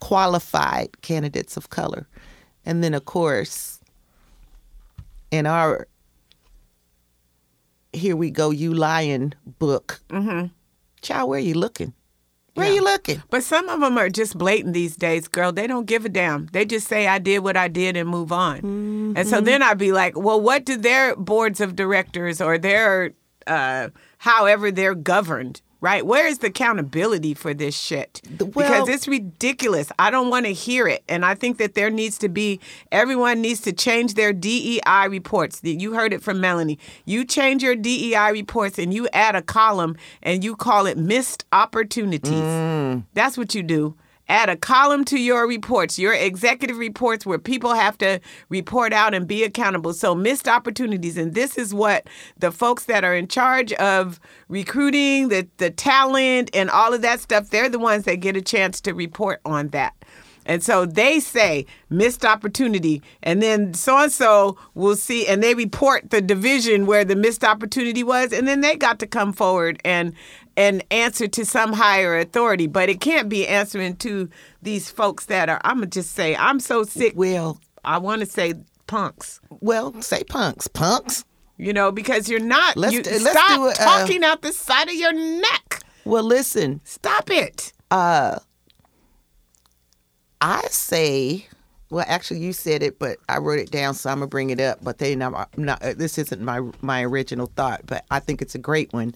[0.01, 2.07] qualified candidates of color.
[2.65, 3.81] And then, of course,
[5.31, 5.87] in our
[7.93, 10.47] Here We Go, You Lying book, mm-hmm.
[11.03, 11.93] child, where you looking?
[12.55, 12.75] Where Yeah.
[12.75, 13.23] you looking?
[13.31, 15.53] But some of them are just blatant these days, girl.
[15.53, 16.47] They don't give a damn.
[16.53, 18.59] They just say, I did what I did and move on.
[18.59, 19.29] And Mm-hmm.
[19.29, 23.13] so then I'd be like, well, what do their boards of directors or their,
[23.47, 23.89] uh,
[24.21, 26.05] however they're governed, right?
[26.05, 28.21] Where is the accountability for this shit?
[28.25, 29.91] The- because it's ridiculous.
[29.99, 31.03] I don't want to hear it.
[31.09, 32.61] And I think that there needs to be,
[32.93, 35.61] everyone needs to change their DEI reports.
[35.63, 36.79] You heard it from Melanie.
[37.07, 41.47] You change your DEI reports and you add a column and you call it missed
[41.53, 42.31] opportunities.
[42.33, 43.05] Mm.
[43.15, 43.97] That's what you do.
[44.31, 49.13] Add a column to your reports, your executive reports, where people have to report out
[49.13, 49.93] and be accountable.
[49.93, 51.17] So, missed opportunities.
[51.17, 52.07] And this is what
[52.39, 57.19] the folks that are in charge of recruiting, the, the talent, and all of that
[57.19, 59.97] stuff, they're the ones that get a chance to report on that.
[60.47, 65.55] And so they say missed opportunity, and then so and so will see, and they
[65.55, 69.81] report the division where the missed opportunity was, and then they got to come forward
[69.85, 70.15] and
[70.61, 72.67] and answer to some higher authority.
[72.67, 74.29] But it can't be answering to
[74.61, 75.61] these folks that are.
[75.65, 77.15] I'm gonna just say I'm so sick.
[77.17, 78.55] Well, I want to say
[78.87, 79.41] punks.
[79.61, 81.25] well, say punks, punks.
[81.57, 82.77] You know, because you're not.
[82.77, 85.83] Let's you, do- let's stop do uh, talking out the side of your neck.
[86.05, 87.73] Well, listen, Stop it.
[87.91, 88.39] Uh,
[90.41, 91.47] I say,
[91.91, 94.61] well, actually, you said it, but I wrote it down, so I'm gonna bring it
[94.61, 94.79] up.
[94.83, 98.59] But they not, not this isn't my my original thought, but I think it's a
[98.59, 99.15] great one.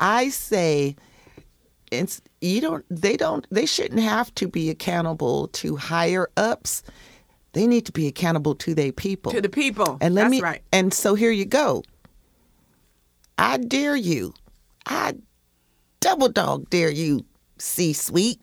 [0.00, 0.96] I say,
[1.90, 6.82] it's you don't they don't they shouldn't have to be accountable to higher ups.
[7.52, 9.30] They need to be accountable to their people.
[9.32, 9.98] To the people.
[10.00, 10.62] And let That's me right.
[10.72, 11.82] and so here you go.
[13.38, 14.34] I dare you.
[14.86, 15.14] I
[16.00, 17.24] double dog dare you,
[17.58, 18.40] C suite,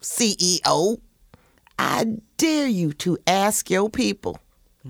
[0.00, 1.00] CEO.
[1.78, 4.38] I dare you to ask your people.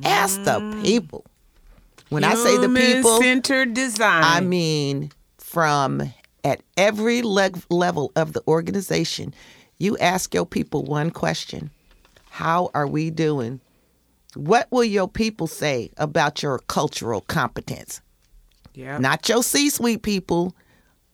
[0.05, 0.85] Ask the mm.
[0.85, 1.25] people.
[2.11, 4.23] When I say the people, centered design.
[4.23, 5.11] I mean
[5.57, 6.03] from
[6.45, 9.33] at every leg- level of the organization,
[9.79, 11.71] you ask your people one question
[12.29, 13.63] How are we doing?
[14.35, 18.03] What will your people say about your cultural competence?
[18.75, 18.99] yeah.
[18.99, 20.55] Not your C suite people,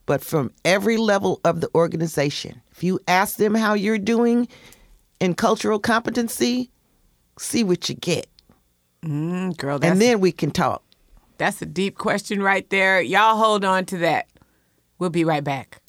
[0.06, 2.60] but from every level of the organization.
[2.72, 4.48] If you ask them how you're doing
[5.20, 6.68] in cultural competency,
[7.38, 8.26] see what you get.
[9.04, 10.82] Mm, girl, And then we can talk.
[11.38, 13.00] that's a deep question right there.
[13.00, 14.26] Y'all hold on to that.
[14.98, 15.80] We'll be right back.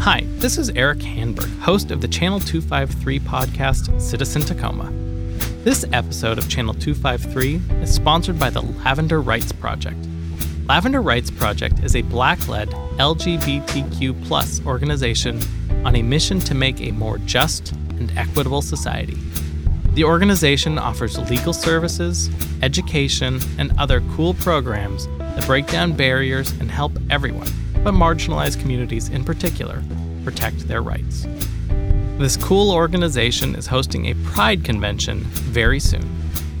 [0.00, 4.90] Hi, this is Eric Hanberg, host of the Channel 253 podcast Citizen Tacoma.
[5.64, 9.96] This episode of Channel 253 is sponsored by the Lavender Rights Project.
[10.66, 15.40] Lavender Rights Project is a black led LGBTQ organization
[15.86, 19.16] on a mission to make a more just and equitable society.
[19.94, 22.28] The organization offers legal services,
[22.62, 27.48] education, and other cool programs that break down barriers and help everyone,
[27.82, 29.82] but marginalized communities in particular,
[30.24, 31.26] protect their rights.
[32.18, 36.08] This cool organization is hosting a Pride convention very soon.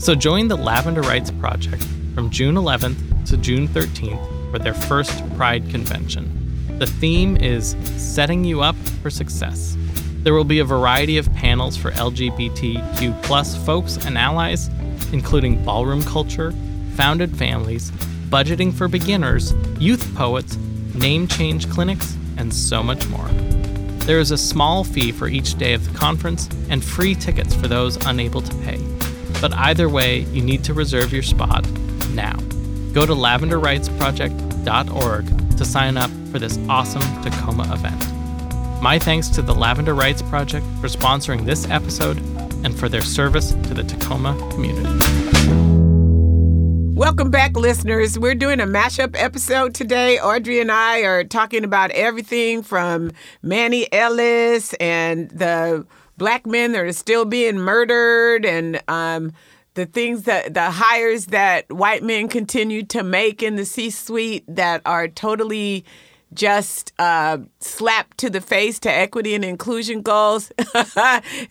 [0.00, 5.22] So join the Lavender Rights Project from June 11th to June 13th for their first
[5.36, 6.78] Pride convention.
[6.78, 9.76] The theme is Setting You Up for Success.
[10.24, 14.68] There will be a variety of panels for LGBTQ plus folks and allies,
[15.12, 16.52] including ballroom culture,
[16.96, 17.92] founded families,
[18.24, 20.56] budgeting for beginners, youth poets,
[20.94, 23.28] name change clinics, and so much more.
[24.06, 27.68] There is a small fee for each day of the conference and free tickets for
[27.68, 28.80] those unable to pay.
[29.40, 31.68] But either way, you need to reserve your spot
[32.10, 32.36] now.
[32.92, 38.82] Go to lavenderrightsproject.com tacoma253.org to sign up for this awesome Tacoma event.
[38.82, 42.18] My thanks to the Lavender Rights Project for sponsoring this episode
[42.64, 45.63] and for their service to the Tacoma community.
[46.94, 48.16] Welcome back, listeners.
[48.20, 50.20] We're doing a mashup episode today.
[50.20, 53.10] Audrey and I are talking about everything from
[53.42, 55.84] Manny Ellis and the
[56.18, 59.32] black men that are still being murdered and um,
[59.74, 64.44] the things that the hires that white men continue to make in the C suite
[64.46, 65.84] that are totally
[66.34, 70.50] just uh, slapped to the face to equity and inclusion goals.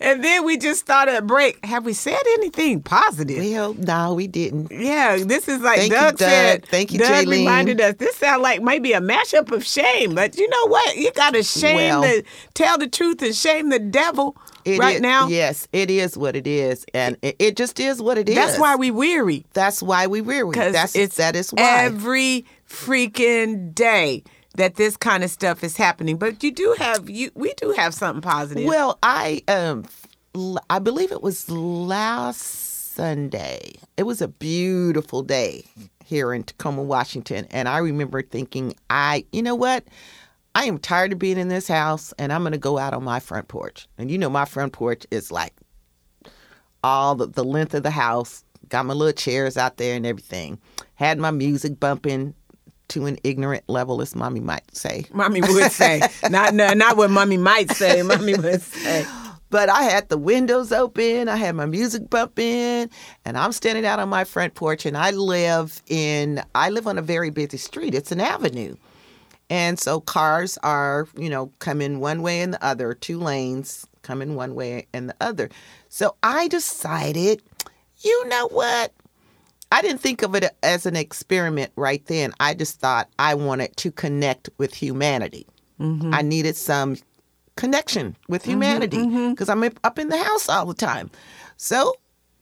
[0.00, 1.64] and then we just started a break.
[1.64, 3.38] Have we said anything positive?
[3.38, 4.70] Well, no, we didn't.
[4.70, 6.28] Yeah, this is like Thank you, Doug, Doug.
[6.28, 6.66] said.
[6.66, 7.30] Thank you, Doug Jaylene.
[7.30, 7.94] reminded us.
[7.96, 10.96] This sounds like maybe a mashup of shame, but you know what?
[10.96, 12.24] You got to shame Well- the
[12.54, 15.28] tell the truth and shame the devil right is- now.
[15.28, 18.34] Yes, it is what it is, and it, it just is what it is.
[18.34, 20.54] That's why we weary That's why we weary.
[20.54, 21.62] That's it's that is why.
[21.84, 24.22] every freaking day
[24.54, 26.16] that this kind of stuff is happening.
[26.16, 28.66] But you do have you we do have something positive.
[28.66, 29.84] Well, I um,
[30.70, 33.72] I believe it was last Sunday.
[33.96, 35.64] It was a beautiful day
[36.04, 39.84] here in Tacoma, Washington, and I remember thinking, I, you know what?
[40.54, 43.02] I am tired of being in this house, and I'm going to go out on
[43.02, 43.88] my front porch.
[43.98, 45.54] And you know, my front porch is like
[46.84, 48.44] all the, the length of the house.
[48.68, 50.58] Got my little chairs out there and everything.
[50.94, 52.34] Had my music bumping
[52.94, 55.04] to an ignorant level, as mommy might say.
[55.12, 58.02] Mommy would say, not no, not what mommy might say.
[58.02, 59.04] Mommy would say,
[59.50, 62.88] But I had the windows open, I had my music bumping,
[63.24, 66.96] and I'm standing out on my front porch and I live in I live on
[66.96, 67.94] a very busy street.
[67.94, 68.76] It's an avenue.
[69.50, 74.36] And so cars are, you know, coming one way and the other, two lanes coming
[74.36, 75.50] one way and the other.
[75.88, 77.42] So I decided,
[77.98, 78.92] you know what?
[79.74, 82.32] I didn't think of it as an experiment right then.
[82.38, 85.48] I just thought I wanted to connect with humanity.
[85.80, 86.14] Mm-hmm.
[86.14, 86.96] I needed some
[87.56, 89.30] connection with mm-hmm, humanity mm-hmm.
[89.30, 91.10] because I'm up in the house all the time.
[91.56, 91.92] So,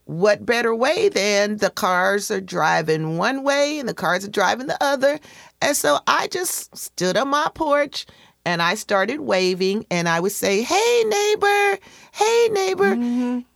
[0.05, 4.67] what better way than the cars are driving one way and the cars are driving
[4.67, 5.19] the other?
[5.59, 8.05] And so I just stood on my porch
[8.45, 11.79] and I started waving and I would say, Hey, neighbor,
[12.11, 12.93] hey, neighbor.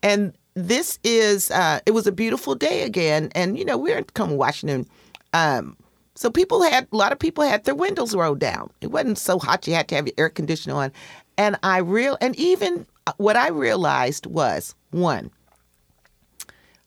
[0.01, 3.29] And this is, uh, it was a beautiful day again.
[3.35, 4.87] And, you know, we're in Washington.
[5.33, 5.77] Um,
[6.15, 8.71] so people had, a lot of people had their windows rolled down.
[8.81, 10.91] It wasn't so hot you had to have your air conditioner on.
[11.37, 15.29] And I real, and even uh, what I realized was one,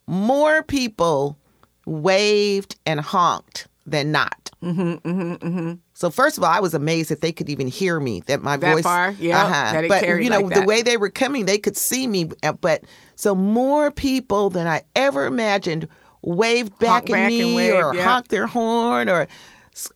[0.09, 1.39] more people
[1.87, 4.50] waved and honked than not.
[4.63, 5.73] Mm-hmm, mm-hmm, mm-hmm.
[5.95, 8.21] So first of all, I was amazed that they could even hear me.
[8.27, 9.13] That my That voice, far?
[9.13, 12.31] Yeah, it but you know like the way they were coming, they could see me.
[12.43, 12.85] uh, But
[13.17, 15.89] so more people than I ever imagined
[16.23, 18.05] waved back Honk at back me and waved, or yeah.
[18.05, 19.27] honked their horn or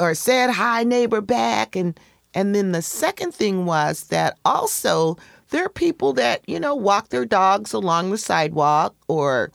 [0.01, 1.99] or said hi neighbor back and
[2.33, 5.17] and then the second thing was that also
[5.51, 9.51] there are people that you know walk their dogs along the sidewalk or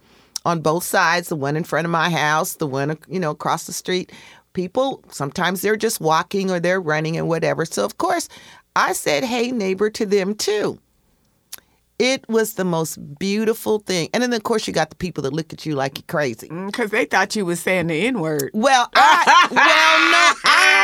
[0.46, 3.66] on both sides the one in front of my house the one you know across
[3.66, 4.12] the street
[4.60, 7.64] people sometimes they're just walking or they're running and whatever.
[7.66, 8.28] So of course
[8.76, 10.78] i said hey neighbor to them too.
[11.98, 14.08] It was the most beautiful thing.
[14.14, 16.48] And then of course you got the people that look at you like you're crazy.
[16.48, 18.52] Mm, because they thought you was saying the N word.
[18.54, 20.24] well i well no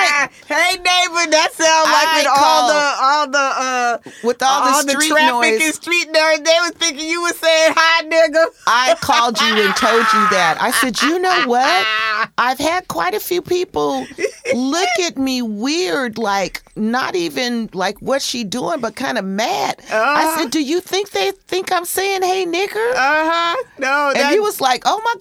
[0.08, 4.84] i hey neighbor, that sounds like I with all the all the uh with all,
[4.84, 8.46] the street traffic noise and street noise, they was thinking you was saying hi, nigga.
[8.68, 10.58] I called you and told you that.
[10.62, 11.88] I said, you know what?
[12.38, 14.08] I've had quite a few people
[14.54, 19.82] look at me weird, like not even like what's she doing, but kind of mad.
[19.92, 19.96] I
[20.26, 20.38] Uh-huh.
[20.42, 22.92] said, do you think they think I'm saying, hey, nigger?
[22.92, 22.96] Uh
[23.32, 23.64] huh.
[23.80, 25.16] No, and that, he was like, oh my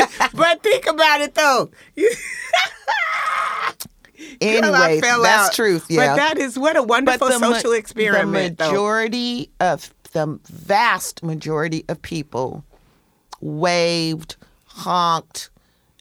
[0.00, 0.30] God.
[0.34, 1.70] but think about it though.
[4.40, 5.52] Anyway, that's out.
[5.52, 5.86] truth.
[5.88, 6.08] Yeah.
[6.08, 8.58] But that is what a wonderful ma- social experiment.
[8.58, 8.70] The though.
[8.70, 12.64] majority of the vast majority of people
[13.40, 15.50] waved, honked.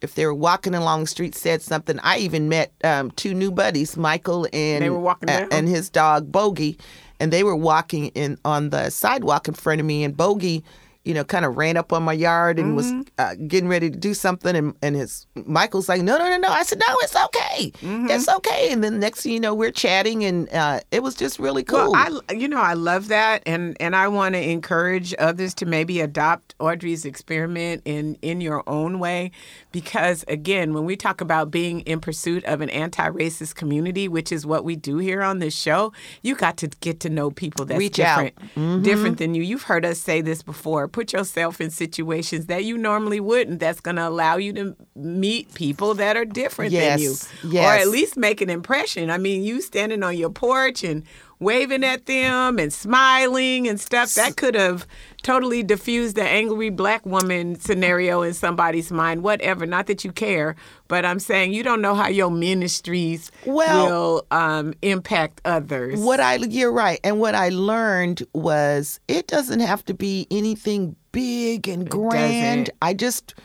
[0.02, 2.00] If they were walking along the street, said something.
[2.04, 5.90] I even met um, two new buddies, Michael and They were walking uh, and his
[5.90, 6.78] dog Bogey,
[7.20, 10.04] and they were walking in on the sidewalk in front of me.
[10.04, 10.64] And Bogey,
[11.08, 12.98] you know, kind of ran up on my yard and Mm-hmm.
[13.00, 14.56] was uh, getting ready to do something.
[14.56, 16.50] And, and his Michael's like, no, no, no, no.
[16.50, 18.10] I said, no, it's okay, Mm-hmm.
[18.10, 18.72] it's okay.
[18.72, 21.94] And then next thing you know, we're chatting, and uh, it was just really cool.
[21.94, 25.66] Well, I you know I love that, and and I want to encourage others to
[25.66, 29.32] maybe adopt Audrey's experiment in in your own way,
[29.72, 34.46] because again, when we talk about being in pursuit of an anti-racist community, which is
[34.46, 37.80] what we do here on this show, you got to get to know people that's
[37.80, 38.36] Reach different,
[38.84, 39.44] different than you.
[39.44, 40.88] You've heard us say this before.
[40.98, 43.60] Put yourself in situations that you normally wouldn't.
[43.60, 47.80] That's going to allow you to meet people that are different than you, Yes, or
[47.80, 49.12] at least make an impression.
[49.12, 51.04] I mean, you standing on your porch and
[51.40, 54.88] waving at them and smiling and stuff that could have
[55.22, 59.24] totally diffused the angry black woman scenario in somebody's mind.
[59.24, 59.66] Whatever.
[59.66, 60.56] Not that you care,
[60.88, 66.00] but I'm saying you don't know how your ministries Well- will um, impact others.
[66.00, 70.96] What I you're right, and what I learned was it doesn't have to be anything
[71.12, 72.70] big and grand.
[72.82, 73.36] I just,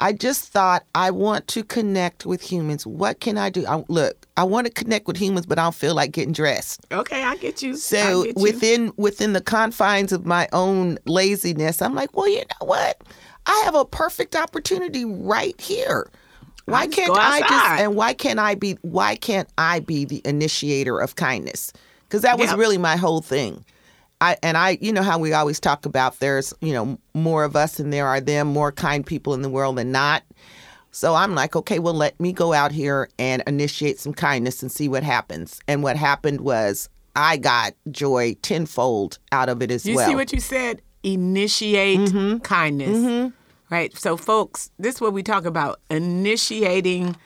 [0.00, 2.86] I just thought I want to connect with humans.
[2.86, 3.64] What can I do?
[3.66, 6.84] I, look, I want to connect with humans, but I don't feel like getting dressed.
[6.90, 7.76] Okay, I get you.
[7.76, 8.42] So get you.
[8.42, 13.02] within within the confines of my own laziness, I'm like, well, you know what?
[13.46, 16.10] I have a perfect opportunity right here.
[16.66, 20.98] Why can't I just and why can't I be why can't I be the initiator
[20.98, 21.72] of kindness?
[22.08, 22.58] Because that was Yep.
[22.58, 23.64] really my whole thing.
[24.20, 27.54] I and I, you know how we always talk about there's you know more of
[27.54, 30.22] us than there are them, more kind people in the world than not.
[30.94, 34.70] So I'm like, okay, well, let me go out here and initiate some kindness and
[34.70, 35.60] see what happens.
[35.66, 40.06] And what happened was I got joy tenfold out of it as You well.
[40.08, 40.82] You see what you said?
[41.02, 42.38] Initiate Mm-hmm.
[42.38, 43.32] kindness.
[43.70, 43.96] Right.
[43.96, 47.16] So, folks, this is what we talk about initiating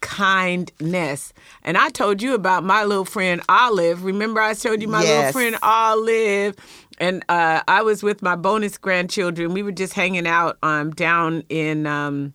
[0.00, 1.32] kindness.
[1.64, 4.04] And I told you about my little friend Olive.
[4.04, 6.54] Remember, I told you my little friend Olive.
[6.98, 9.52] And uh, I was with my bonus grandchildren.
[9.52, 11.88] We were just hanging out um, down in.
[11.88, 12.34] Um,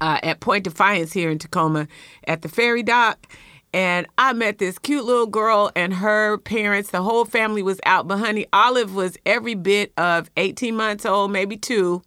[0.00, 1.88] uh, at Point Defiance here in Tacoma
[2.24, 3.26] at the ferry dock.
[3.72, 6.90] And I met this cute little girl and her parents.
[6.90, 8.08] The whole family was out.
[8.08, 12.02] But, honey, Olive was every bit of 18 months old, maybe two.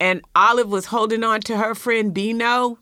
[0.00, 2.78] And Olive was holding on to her friend Bino.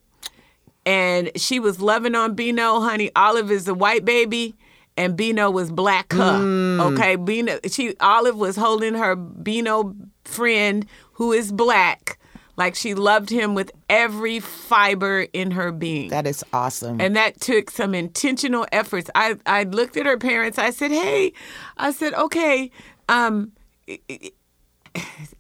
[0.87, 3.11] And she was loving on Bino, honey.
[3.16, 4.55] Olive is a white baby.
[4.97, 6.78] And Bino was black her.
[6.80, 7.16] Okay.
[7.16, 12.18] Bino she Olive was holding her Bino friend who is black.
[12.57, 16.11] Like she loved him with every fiber in her being.
[16.11, 17.00] that is awesome.
[17.00, 19.11] And that took some intentional efforts.
[19.14, 20.59] I, I looked at her parents.
[20.59, 21.32] I said, "Hey,"
[21.78, 22.70] I said, "Okay,
[23.09, 23.53] um,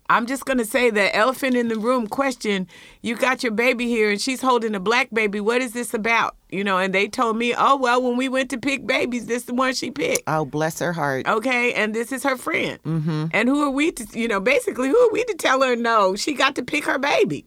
[0.08, 2.66] I'm just gonna say the elephant in the room question.
[3.02, 5.40] You got your baby here, and she's holding a black baby.
[5.40, 6.36] What is this about?
[6.52, 9.38] You know?" And they told me, "Oh well, when we went to pick babies, this
[9.38, 11.26] is the one she picked." oh, bless her heart.
[11.26, 12.82] Okay, and this is her friend.
[12.82, 13.26] Mm-hmm.
[13.32, 16.16] And who are we to, you know, basically, who are we to tell her no?
[16.16, 17.46] She got to pick her baby.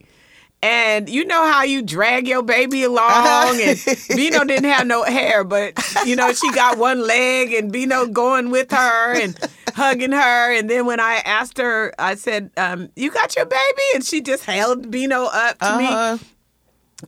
[0.62, 3.78] And you know how you drag your baby along, and
[4.10, 5.74] Bino didn't have no hair, but
[6.06, 9.38] you know she got one leg, and Bino going with her and
[9.76, 10.54] hugging her.
[10.58, 14.22] And then when I asked her, I said, um, "You got your baby?" and she
[14.22, 16.20] just held Bino up to me.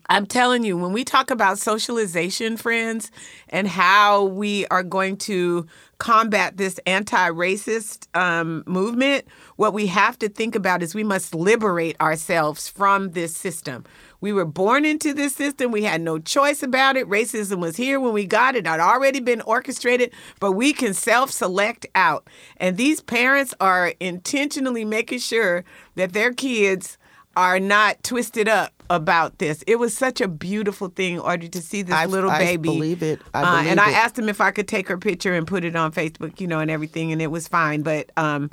[0.10, 3.12] I'm telling you, when we talk about socialization, friends,
[3.50, 5.68] and how we are going to
[5.98, 9.26] combat this anti racist um, movement,
[9.56, 13.86] what we have to think about is we must liberate ourselves from this system.
[14.20, 15.72] We were born into this system.
[15.72, 17.08] We had no choice about it.
[17.08, 18.66] Racism was here when we got it.
[18.66, 22.28] It had already been orchestrated, but we can self select out.
[22.58, 25.64] And these parents are intentionally making sure
[25.96, 26.98] that their kids
[27.36, 29.64] are not twisted up about this.
[29.68, 32.70] It was such a beautiful thing, Audrey, to see this I- little I baby.
[32.70, 33.22] believe it.
[33.34, 33.96] I Uh, believe and I it.
[33.96, 36.60] asked him if I could take her picture and put it on Facebook, you know,
[36.60, 37.82] and everything, and it was fine.
[37.82, 38.50] But um,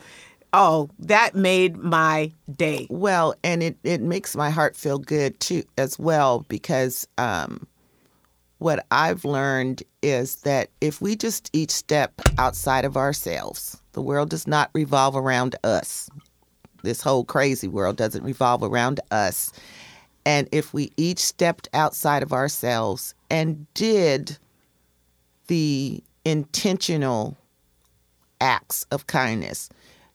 [0.53, 2.87] oh, that made my day.
[2.91, 7.67] Well, and it, it makes my heart feel good too as well because um,
[8.59, 14.31] what I've learned is that if we just each step outside of ourselves, the world
[14.31, 16.09] does not revolve around us.
[16.83, 19.51] This whole crazy world doesn't revolve around us.
[20.27, 24.39] And if we each stepped outside of ourselves and did
[25.47, 27.37] the intentional
[28.41, 29.69] acts of kindness.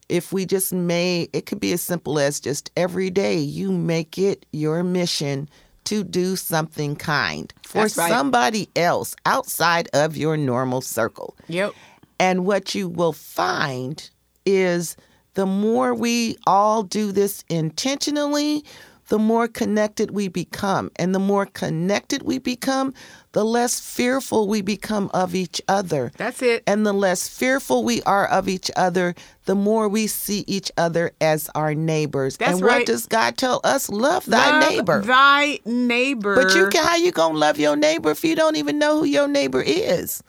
[0.07, 4.17] If we just may, it could be as simple as just every day you make
[4.17, 5.49] it your mission
[5.85, 7.91] to do something kind for right.
[7.91, 11.35] somebody else outside of your normal circle.
[11.47, 11.73] Yep.
[12.19, 14.09] And what you will find
[14.45, 14.97] is
[15.35, 18.65] the more we all do this intentionally,
[19.09, 20.91] the more connected we become.
[20.95, 22.93] And the more connected we become,
[23.33, 26.11] the less fearful we become of each other.
[26.17, 26.63] That's it.
[26.65, 31.11] And the less fearful we are of each other, the more we see each other
[31.19, 32.37] as our neighbors.
[32.37, 33.89] That's and what does God tell us?
[33.89, 35.01] Love thy Love neighbor.
[35.01, 36.35] Thy neighbor.
[36.35, 39.05] But you can, how you gonna love your neighbor if you don't even know who
[39.05, 40.23] your neighbor is?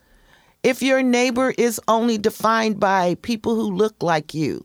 [0.62, 4.64] If your neighbor is only defined by people who look like you.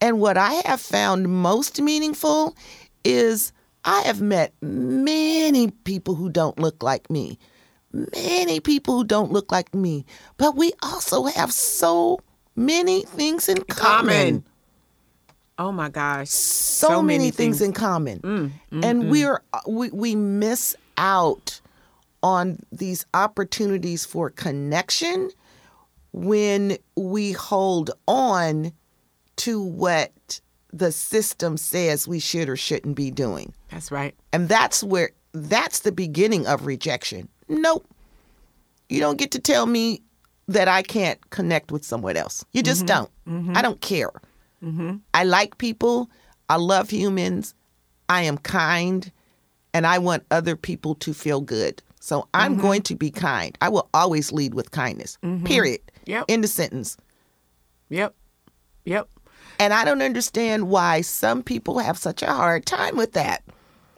[0.00, 2.56] And what I have found most meaningful
[3.04, 3.52] is
[3.84, 7.38] I have met many people who don't look like me.
[7.92, 10.06] Many people who don't look like me.
[10.38, 12.20] But we also have so
[12.56, 14.06] many things in common.
[14.06, 14.44] common.
[15.58, 16.28] Oh my gosh.
[16.28, 19.10] so, many, things, in common, mm, mm, and mm.
[19.10, 21.60] we are uh, we we miss out
[22.22, 25.30] on these opportunities for connection
[26.12, 28.72] when we hold on
[29.36, 30.40] to what
[30.72, 33.52] the system says we should or shouldn't be doing.
[33.70, 34.14] That's right.
[34.32, 37.28] And that's where that's the beginning of rejection.
[37.48, 37.86] Nope.
[38.88, 40.02] You don't get to tell me
[40.48, 42.44] that I can't connect with someone else.
[42.52, 42.86] You just mm-hmm.
[42.86, 43.10] don't.
[43.28, 43.56] Mm-hmm.
[43.56, 44.10] I don't care.
[44.62, 44.96] Mm-hmm.
[45.14, 46.10] I like people.
[46.48, 47.54] I love humans.
[48.08, 49.10] I am kind
[49.72, 51.82] and I want other people to feel good.
[52.00, 53.56] So I'm going to be kind.
[53.60, 55.18] I will always lead with kindness.
[55.44, 55.80] Period.
[56.06, 56.24] Yep.
[56.28, 56.96] End of sentence.
[57.90, 58.14] Yep.
[58.84, 59.08] Yep.
[59.62, 63.44] And I don't understand why some people have such a hard time with that.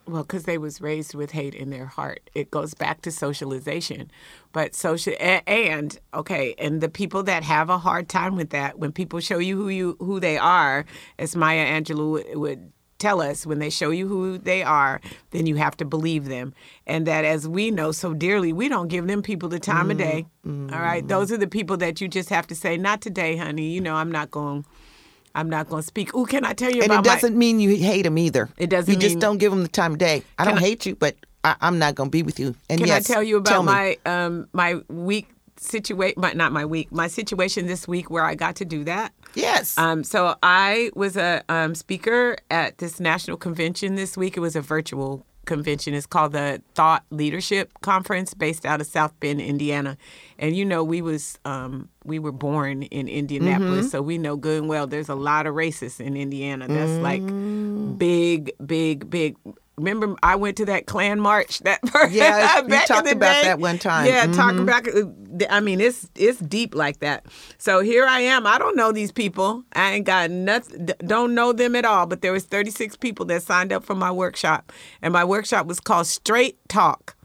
[0.06, 2.28] Well, because they was raised with hate in their heart.
[2.34, 4.10] It goes back to socialization,
[4.52, 8.92] but social and, okay, and the people that have a hard time with that, when
[8.92, 10.84] people show you who you who they are,
[11.18, 15.00] as Maya Angelou would, would tell us, when they show you who they are,
[15.30, 16.52] then you have to believe them,
[16.86, 19.96] and that as we know so dearly, we don't give them people the time of
[19.96, 20.26] day.
[20.46, 21.08] Mm, All right, mm.
[21.08, 23.70] those are the people that you just have to say, not today, honey.
[23.70, 24.66] You know, I'm not going.
[25.34, 26.14] I'm not going to speak.
[26.14, 28.48] Ooh, can I tell you And about it doesn't mean you hate him either.
[28.56, 30.22] It doesn't You just don't give him the time of day.
[30.38, 32.54] I don't I- hate you, but I, I'm not going to be with you.
[32.70, 35.28] And Can yes, I tell you about tell my um my week
[35.58, 36.20] situation?
[36.20, 36.90] My, not my week.
[36.92, 39.12] My situation this week where I got to do that.
[39.34, 39.76] Yes.
[39.76, 44.36] Um, so I was a um, speaker at this national convention this week.
[44.36, 45.94] It was a virtual convention.
[45.94, 49.96] It's called the Thought Leadership Conference, based out of South Bend, Indiana.
[50.38, 54.60] And you know, we was um, we were born in Indianapolis, so we know good
[54.60, 54.86] and well.
[54.86, 56.66] There's a lot of racists in Indiana.
[56.68, 57.22] That's like
[57.98, 59.36] big, big, big.
[59.76, 61.58] Remember, I went to that Klan march.
[61.60, 63.42] That Yeah, you talked the about day?
[63.42, 64.06] that one time.
[64.06, 64.34] Yeah, Mhm.
[64.36, 64.86] talking back.
[65.50, 67.26] I mean, it's it's deep like that.
[67.58, 68.46] So here I am.
[68.46, 69.64] I don't know these people.
[69.72, 70.86] I ain't got nothing.
[71.04, 72.06] Don't know them at all.
[72.06, 74.72] But there was 36 people that signed up for my workshop,
[75.02, 77.16] and my workshop was called Straight Talk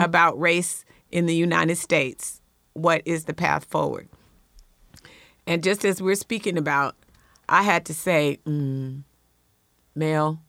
[0.00, 2.40] about race in the United States.
[2.72, 4.08] What is the path forward?
[5.46, 6.96] And just as we're speaking about,
[7.48, 9.02] I had to say, mm,
[9.94, 10.40] Mel,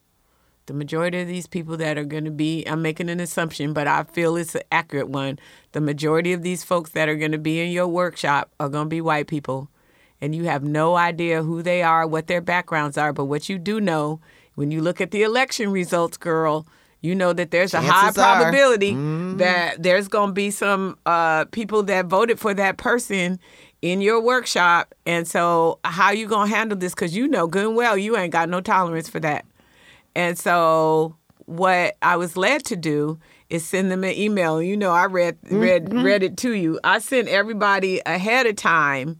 [0.71, 3.87] the majority of these people that are going to be, I'm making an assumption, but
[3.87, 5.37] I feel it's an accurate one.
[5.73, 8.85] The majority of these folks that are going to be in your workshop are going
[8.85, 9.67] to be white people.
[10.21, 13.11] And you have no idea who they are, what their backgrounds are.
[13.11, 14.21] But what you do know,
[14.55, 16.65] when you look at the election results, girl,
[17.01, 18.93] you know that there's a high Chances probability
[19.39, 23.39] that there's going to be some uh, people that voted for that person
[23.81, 24.95] in your workshop.
[25.05, 26.93] And so, how you going to handle this?
[26.93, 29.45] Because you know good and well you ain't got no tolerance for that.
[30.15, 34.61] And so what I was led to do is send them an email.
[34.61, 35.59] You know, I read mm-hmm.
[35.59, 36.79] read read it to you.
[36.83, 39.19] I sent everybody ahead of time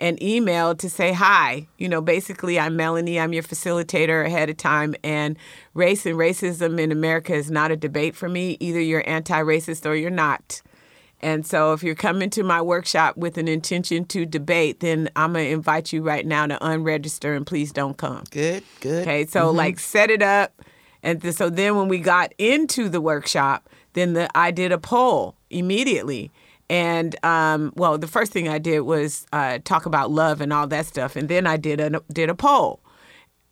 [0.00, 1.66] an email to say hi.
[1.78, 5.36] You know, basically I'm Melanie, I'm your facilitator ahead of time and
[5.74, 8.56] race and racism in America is not a debate for me.
[8.60, 10.62] Either you're anti-racist or you're not.
[11.26, 15.32] And so if you're coming to my workshop with an intention to debate, then I'm
[15.32, 18.22] going to invite you right now to unregister and please don't come.
[18.30, 19.02] good, good.
[19.02, 20.62] Okay, so like set it up,
[21.02, 24.78] and th- so then when we got into the workshop, then the I did a
[24.78, 26.30] poll immediately,
[26.70, 30.68] and um, well, the first thing I did was uh, talk about love and all
[30.68, 32.78] that stuff, and then I did a did a poll.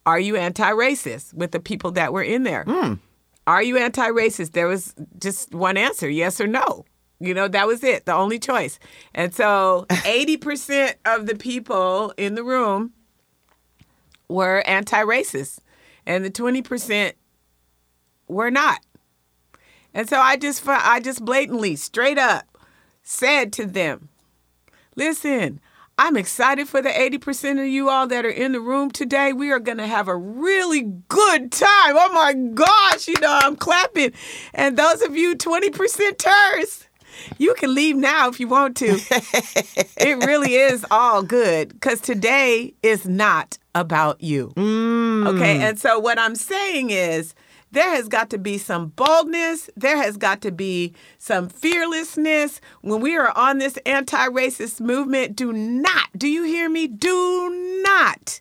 [0.06, 2.64] Are you anti-racist with the people that were in there?
[3.48, 4.52] Are you anti-racist?
[4.52, 6.84] There was just one answer, yes or no.
[7.26, 8.78] You know, that was it, the only choice.
[9.14, 12.92] And so 80% of the people in the room
[14.28, 15.58] were anti-racist
[16.06, 17.12] and the 20%
[18.28, 18.80] were not.
[19.92, 22.58] And so I just I just blatantly straight up
[23.04, 24.08] said to them,
[24.96, 25.60] "Listen,
[25.96, 29.32] I'm excited for the 80% of you all that are in the room today.
[29.32, 31.94] We are going to have a really good time.
[31.96, 34.12] Oh my gosh, you know, I'm clapping.
[34.52, 36.88] And those of you 20%ers,
[37.38, 38.86] you can leave now if you want to.
[39.96, 44.52] it really is all good because today is not about you.
[44.56, 45.26] Mm.
[45.34, 45.60] Okay.
[45.60, 47.34] And so what I'm saying is
[47.72, 49.68] there has got to be some boldness.
[49.76, 52.60] There has got to be some fearlessness.
[52.82, 56.86] When we are on this anti racist movement, do not, do you hear me?
[56.86, 58.40] Do not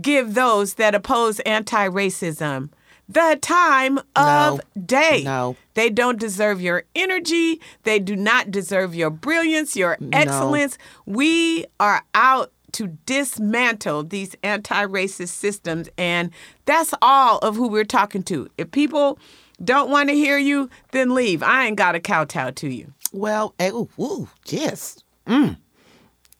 [0.00, 2.70] give those that oppose anti racism
[3.08, 4.80] the time of No.
[4.86, 5.22] day.
[5.24, 5.56] No.
[5.74, 7.60] They don't deserve your energy.
[7.82, 10.78] They do not deserve your brilliance, your excellence.
[11.06, 15.88] We are out to dismantle these anti racist systems.
[15.96, 16.30] And
[16.64, 18.48] that's all of who we're talking to.
[18.58, 19.18] If people
[19.62, 21.42] don't want to hear you, then leave.
[21.42, 22.92] I ain't got to kowtow to you.
[23.12, 24.98] Well, eh, ooh, ooh, yes.
[25.26, 25.56] Mm.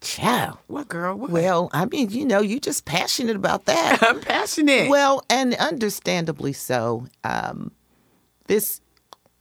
[0.01, 0.59] Child.
[0.67, 1.17] What girl?
[1.17, 1.31] What?
[1.31, 3.99] Well, I mean, you know, you're just passionate about that.
[4.03, 4.91] I'm passionate.
[4.91, 7.07] well, and understandably so.
[7.23, 7.71] Um,
[8.47, 8.81] this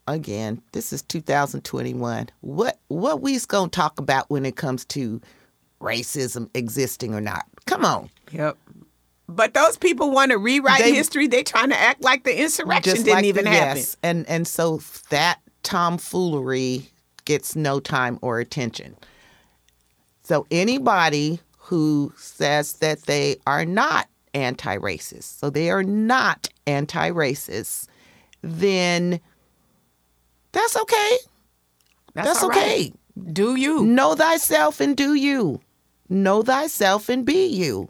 [0.08, 2.30] again, this is 2021.
[2.41, 5.22] What what we's gonna talk about when it comes to
[5.82, 7.45] racism existing or not?
[7.66, 8.58] Come on, Yep.
[9.30, 11.28] But those people want to rewrite They- history.
[11.28, 13.78] They trying to act like the insurrection didn't like even the, happen.
[13.78, 16.89] yes, and and so that tomfoolery
[17.26, 18.95] gets no time or attention.
[20.24, 27.88] So anybody who says that they are not anti-racist, so they are not anti-racist,
[28.41, 29.20] then
[30.54, 31.18] that's okay.
[32.14, 32.58] That's, right.
[32.58, 32.93] okay.
[33.32, 33.84] Do you?
[33.84, 35.60] Know thyself and do you.
[36.10, 37.89] Know thyself and be you.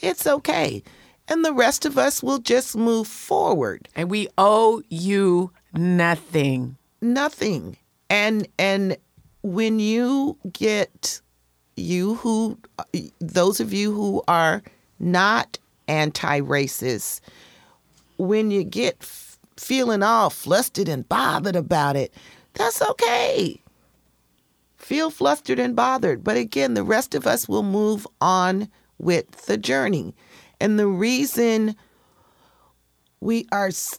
[0.00, 0.82] It's okay.
[1.28, 3.88] And the rest of us will just move forward.
[3.96, 6.76] And we owe you nothing.
[7.00, 7.76] Nothing.
[8.10, 8.96] And and
[9.42, 11.20] when you get
[11.76, 12.58] you who
[13.20, 14.62] those of you who are
[15.00, 15.58] not
[15.88, 17.20] anti-racist
[18.18, 19.02] when you get
[19.56, 22.12] feeling all flustered and bothered about it,
[22.54, 23.60] that's okay.
[24.76, 26.22] Feel flustered and bothered.
[26.24, 30.14] But again, the rest of us will move on with the journey.
[30.60, 31.76] And the reason
[33.20, 33.98] we are still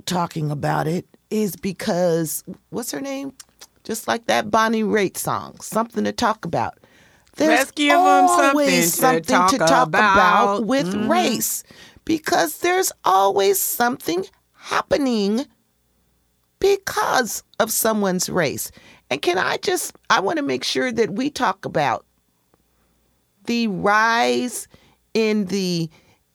[0.00, 3.32] talking about it is because what's her name?
[3.84, 6.78] Just like that Bonnie Raitt song, something to talk about.
[7.36, 10.66] There's Let's give 'em something always to something talk to talk about, about.
[10.66, 11.10] with Mhm.
[11.10, 11.64] race
[12.04, 14.24] because there's always something
[14.54, 15.46] happening
[16.58, 18.70] because of someone's race.
[19.10, 22.06] And can I just, I want to make sure that we talk about
[23.44, 24.66] the rise
[25.12, 25.90] in the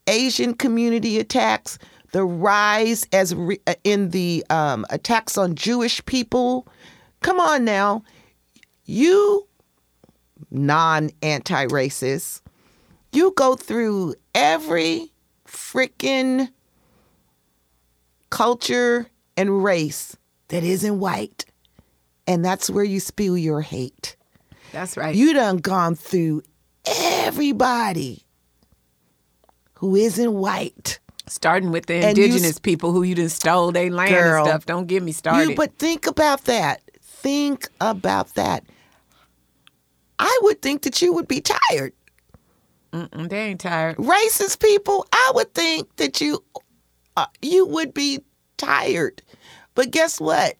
[0.07, 1.77] Asian community attacks,
[2.11, 6.67] the rise as re, uh, in the um, attacks on Jewish people.
[7.21, 8.03] Come on now,
[8.85, 9.47] you
[10.51, 12.41] non anti racist,
[13.11, 15.11] you go through every
[15.49, 16.49] freaking
[18.29, 20.15] culture and race
[20.49, 21.45] that isn't white.
[22.27, 24.15] And that's where you spew your hate.
[24.71, 25.15] That's right.
[25.15, 26.43] You done gone through
[26.85, 28.23] everybody
[29.75, 30.99] who isn't white.
[31.27, 34.43] Starting with the And you indigenous s- people who you done stole their land Girl.
[34.45, 34.65] and stuff.
[34.65, 35.49] Don't get me started.
[35.51, 36.81] You, but think about that.
[37.01, 38.63] Think about that.
[40.19, 41.93] I would think that you would be tired.
[42.93, 43.97] Mm-mm, they ain't tired.
[43.97, 46.43] Racist people, I would think that you
[47.17, 48.23] uh, you would be
[48.57, 49.21] tired.
[49.75, 50.57] But guess what?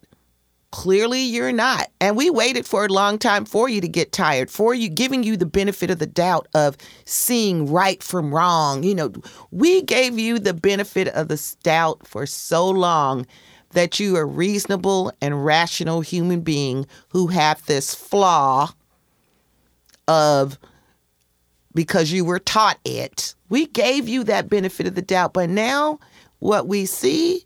[0.71, 1.89] Clearly you're not.
[1.99, 5.23] And we waited for a long time for you to get tired, for you giving
[5.23, 8.84] you the benefit of the doubt of seeing right from wrong.
[8.84, 9.11] You know,
[9.49, 13.25] we gave you the benefit of the doubt for so long
[13.71, 18.71] that you are a reasonable and rational human being who have this flaw
[20.07, 20.57] of
[21.80, 23.34] because you were taught it.
[23.47, 25.97] We gave you that benefit of the doubt, but now
[26.39, 27.45] what we see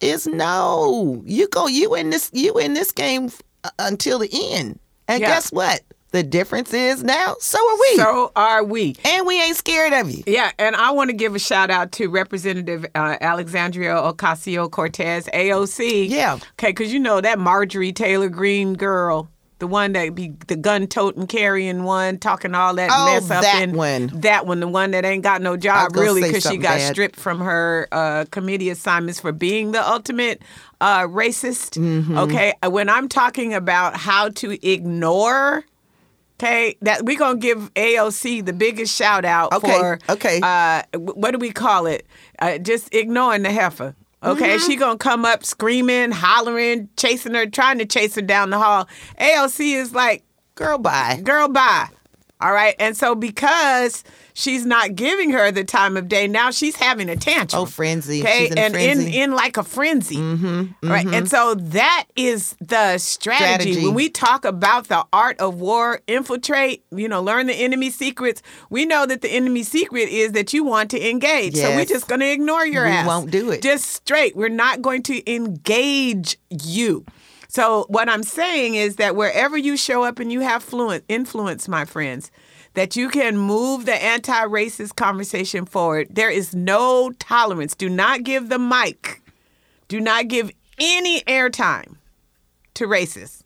[0.00, 1.20] is no.
[1.26, 3.32] You go you in this you in this game
[3.64, 4.78] uh, until the end.
[5.08, 5.30] And Yeah.
[5.30, 5.80] guess what?
[6.12, 7.96] The difference is now so are we.
[7.96, 8.94] So are we.
[9.04, 10.22] and we ain't scared of you.
[10.28, 15.26] Yeah, and I want to give a shout out to Representative uh, Alexandria Ocasio Cortez,
[15.34, 16.08] AOC.
[16.08, 16.34] Yeah.
[16.52, 19.28] Okay, because you know that Marjorie Taylor Greene girl,
[19.62, 23.42] the one that be the gun toting carrying one, talking all that Oh, mess up.
[23.42, 24.08] that in, one.
[24.08, 26.92] That one, the one that ain't got no job really because she got bad.
[26.92, 30.42] stripped from her uh, committee assignments for being the ultimate
[30.80, 31.78] uh, racist.
[31.80, 32.18] Mm-hmm.
[32.18, 35.64] Okay, when I'm talking about how to ignore.
[36.40, 40.40] Okay, that we're gonna give AOC the biggest shout out Okay, for okay.
[40.42, 42.04] uh, what do we call it?
[42.40, 43.94] Uh, just ignoring the heifer.
[44.24, 44.66] Okay, Mm-hmm.
[44.66, 48.88] she gonna come up screaming, hollering, chasing her, trying to chase her down the hall.
[49.20, 50.22] AOC is like,
[50.54, 51.20] Girl bye.
[51.24, 51.88] girl, bye.
[52.42, 54.02] All right, and so because
[54.34, 57.62] she's not giving her the time of day, now she's having a tantrum.
[57.62, 58.22] Oh, frenzy.
[58.22, 59.16] Okay, She's in and frenzy.
[59.18, 60.16] in in like a frenzy.
[60.16, 63.72] Mm-hmm, Right, and so that is the strategy.
[63.72, 63.84] Strategy.
[63.86, 68.42] When we talk about the art of war, infiltrate, you know, learn the enemy secrets.
[68.70, 71.54] We know that the enemy secret is that you want to engage.
[71.56, 73.06] So we're just going to ignore your We ass.
[73.06, 73.62] won't do it.
[73.62, 74.34] Just straight.
[74.34, 77.04] We're not going to engage you.
[77.52, 81.68] So what I'm saying is that wherever you show up and you have fluent influence,
[81.68, 82.30] my friends,
[82.72, 86.08] that you can move the anti-racist conversation forward.
[86.10, 87.74] There is no tolerance.
[87.74, 89.20] Do not give the mic.
[89.88, 91.96] Do not give any airtime
[92.72, 93.42] to racists.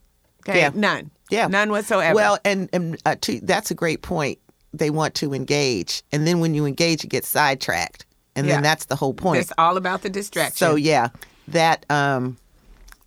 [0.48, 0.70] Okay, Yeah.
[0.72, 1.10] none.
[1.28, 1.48] Yeah.
[1.48, 2.14] none whatsoever.
[2.14, 4.38] Well, and, and uh, to, that's a great point.
[4.72, 6.04] They want to engage.
[6.12, 8.06] And then when you engage, you get sidetracked.
[8.36, 8.54] And Yeah.
[8.54, 9.40] then that's the whole point.
[9.40, 10.58] it's all about the distraction.
[10.58, 11.08] So yeah,
[11.48, 12.36] that um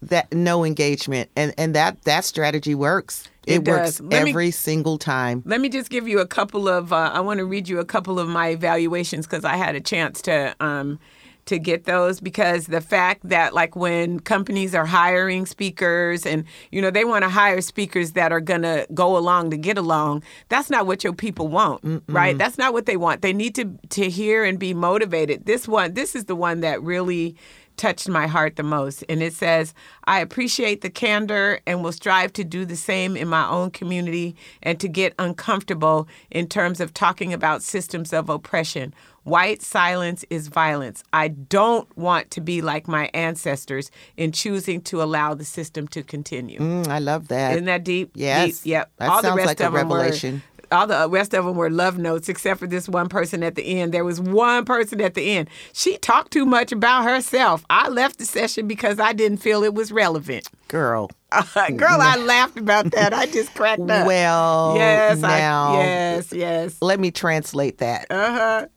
[0.01, 3.29] that no engagement, and and that that strategy works.
[3.45, 3.99] It It, works.
[3.99, 5.43] Let me- every single time.
[5.45, 6.93] Let me just give you a couple of.
[6.93, 9.81] Uh, I want to read you a couple of my evaluations because I had a
[9.81, 10.99] chance to um,
[11.45, 16.79] to get those because the fact that like when companies are hiring speakers and you
[16.79, 20.21] know they want to hire speakers that are gonna go along to get along.
[20.49, 22.37] That's not what your people want, right?
[22.37, 23.23] That's not what they want.
[23.23, 25.47] They need to to hear and be motivated.
[25.47, 27.35] This one, this is the one that really
[27.79, 29.03] touched my heart the most.
[29.09, 29.73] And it says,
[30.03, 34.35] I appreciate the candor and will strive to do the same in my own community
[34.61, 38.93] and to get uncomfortable in terms of talking about systems of oppression.
[39.23, 41.03] White silence is violence.
[41.13, 46.03] I don't want to be like my ancestors in choosing to allow the system to
[46.03, 46.59] continue.
[46.59, 47.51] Mm, I love that.
[47.53, 48.11] Isn't that deep?
[48.15, 48.61] Yes.
[48.61, 48.71] Deep.
[48.71, 48.91] Yep.
[48.97, 50.41] That All the rest like a of them were- revelation.
[50.71, 53.63] All the rest of them were love notes, except for this one person at the
[53.63, 53.93] end.
[53.93, 55.49] There was one person at the end.
[55.73, 57.65] She talked too much about herself.
[57.69, 60.49] I left the session because I didn't feel it was relevant.
[60.67, 61.09] Girl.
[61.75, 63.13] Girl, I laughed about that.
[63.13, 64.07] I just cracked up.
[64.07, 66.77] Well, yes, now I, yes, yes.
[66.81, 68.07] let me translate that.
[68.09, 68.67] Uh huh.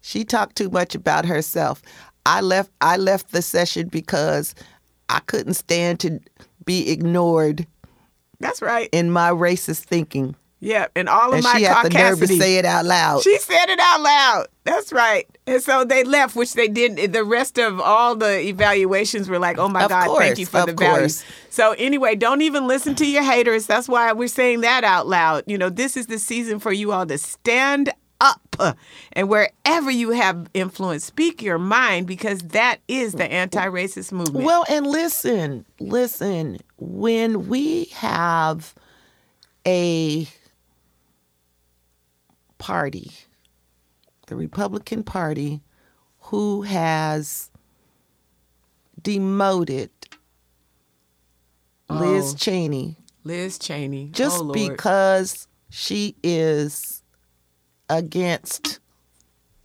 [0.00, 1.82] She talked too much about herself.
[2.26, 4.54] I left I left the session because
[5.08, 6.20] I couldn't stand to
[6.64, 7.66] be ignored
[8.38, 8.88] That's right.
[8.92, 10.36] in my racist thinking.
[10.60, 13.22] Yeah, and all of And my she had the nerve to say it out loud.
[13.22, 14.46] She said it out loud.
[14.64, 15.26] That's right.
[15.46, 16.98] And so they left, which they didn't.
[16.98, 20.46] Eh, the rest of all the evaluations were like, oh my Of God, thank you
[20.46, 21.00] for of the value.
[21.02, 21.24] course.
[21.48, 23.66] So anyway, don't even listen to your haters.
[23.66, 25.44] That's why we're saying that out loud.
[25.46, 28.40] You know, this is the season for you all to stand up.
[29.12, 34.44] And wherever you have influence, speak your mind because that is the anti racist movement.
[34.44, 38.74] Well, and listen, listen, when we have
[39.64, 40.26] a
[42.58, 43.12] party,
[44.26, 45.62] the Republican Party,
[46.20, 47.50] who has
[49.00, 49.90] demoted
[51.88, 51.94] oh.
[51.94, 52.36] Liz Oh.
[52.36, 54.06] Cheney Liz Cheney.
[54.10, 57.02] Oh, just oh, because she is
[57.90, 58.80] against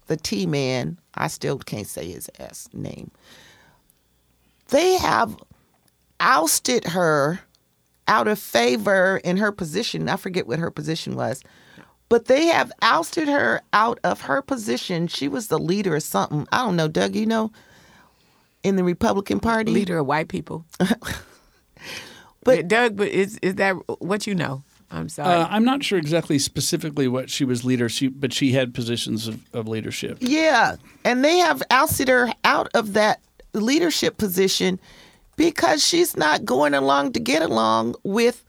[0.07, 3.09] the T man, I still can't say his ass name.
[4.67, 5.37] They have
[6.19, 7.39] ousted her
[8.07, 10.09] out of favor in her position.
[10.09, 11.41] I forget what her position was.
[12.13, 15.07] But they have ousted her out of her position.
[15.07, 16.47] She was the leader of something.
[16.51, 17.51] I don't know, Doug, you know,
[18.61, 19.71] in the Republican Party.
[19.71, 20.63] leader of white people.
[22.43, 24.61] But- Doug, but is is that what you know?
[24.91, 25.39] I'm sorry.
[25.41, 29.27] Uh, I'm not sure exactly specifically what she was leader, she, but she had positions
[29.27, 30.19] of, of leadership.
[30.19, 33.21] Yeah, and they have ousted her out of that
[33.53, 34.79] leadership position
[35.35, 38.45] because she's not going along to get along with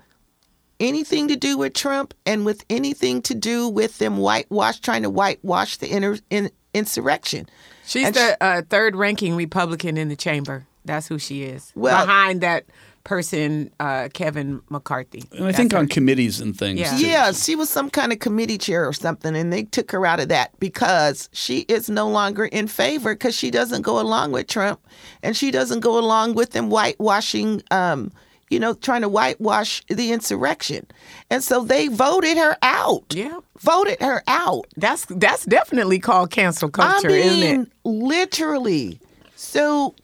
[0.80, 5.10] anything to do with Trump and with anything to do with them whitewash trying to
[5.10, 7.46] whitewash the inter, in, insurrection.
[7.86, 10.66] She's and the uh, third ranking Republican in the chamber.
[10.84, 11.72] That's who she is.
[11.74, 12.66] Well- behind that
[13.04, 15.24] person, uh, Kevin McCarthy.
[15.32, 15.78] And I think her.
[15.78, 16.80] on committees and things.
[16.80, 16.96] Yeah.
[16.96, 17.06] too.
[17.06, 20.20] Yeah, she was some kind of committee chair or something, and they took her out
[20.20, 24.46] of that because she is no longer in favor because she doesn't go along with
[24.46, 24.80] Trump,
[25.22, 28.10] and she doesn't go along with them whitewashing, um,
[28.54, 30.86] you know, trying to whitewash the insurrection,
[31.30, 33.04] and so they voted her out.
[33.10, 33.40] Yeah.
[33.60, 34.66] voted her out.
[34.76, 37.72] That's that's definitely called cancel culture, I mean, isn't it?
[37.84, 39.00] literally.
[39.36, 39.94] So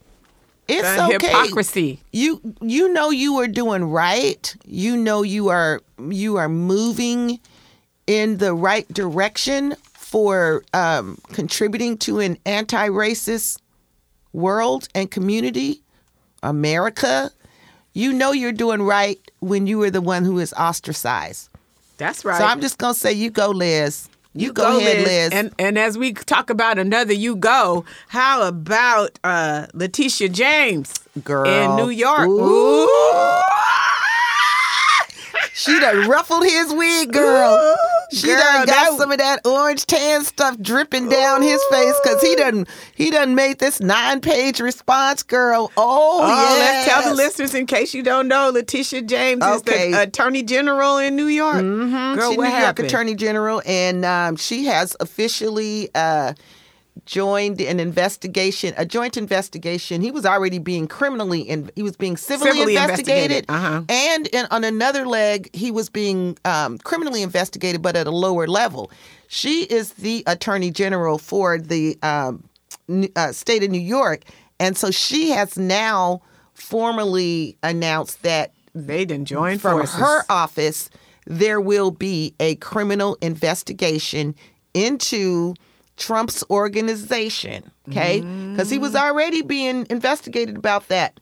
[0.67, 1.27] it's The okay.
[1.27, 1.99] hypocrisy.
[2.11, 4.55] You you know you are doing right.
[4.65, 7.39] You know you are you are moving
[8.07, 13.57] in the right direction for um, contributing to an anti-racist
[14.33, 15.81] world and community,
[16.43, 17.31] America.
[17.93, 21.49] You know you're doing right when you are the one who is ostracized.
[21.97, 22.37] That's right.
[22.37, 24.07] So I'm just gonna say, you go, Liz.
[24.33, 25.29] You, go, ahead, Liz.
[25.33, 31.45] And and as we talk about another you go, how about uh Letitia James Girl.
[31.45, 32.29] in New York?
[32.29, 32.85] Ooh.
[32.85, 33.41] Ooh.
[35.53, 37.77] She done ruffled his wig, girl.
[38.11, 42.21] She Girl, done got some of that orange tan stuff dripping down his face because
[42.21, 45.71] he done he done made this nine page response, girl.
[45.77, 46.59] Oh, Oh, yes.
[46.59, 50.97] let's tell the listeners in case you don't know, Letitia James is the Attorney General
[50.97, 51.55] in New York.
[51.63, 52.15] Mhm.
[52.17, 52.87] Girl, She's what New York happened?
[52.87, 56.33] Attorney General, and um, she has officially uh,
[57.05, 60.01] joined an investigation, a joint investigation.
[60.01, 63.83] He was already being criminally, and he was being civilly, Civilly investigated, investigated, uh-huh.
[63.89, 68.47] and in, on another leg, he was being um, criminally investigated, but at a lower
[68.47, 68.91] level.
[69.27, 72.43] She is the Attorney General for the um,
[73.15, 74.23] uh, state of New York,
[74.59, 76.21] and so she has now
[76.53, 79.95] formally announced that They didn't join from forces.
[79.95, 80.89] her office,
[81.25, 84.35] there will be a criminal investigation
[84.73, 85.55] into
[86.01, 87.69] Trump's organization.
[87.89, 88.21] Okay,
[88.51, 91.19] because he was already being investigated about that,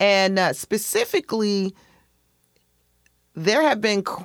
[0.00, 1.74] And uh, specifically,
[3.34, 4.24] there have been c-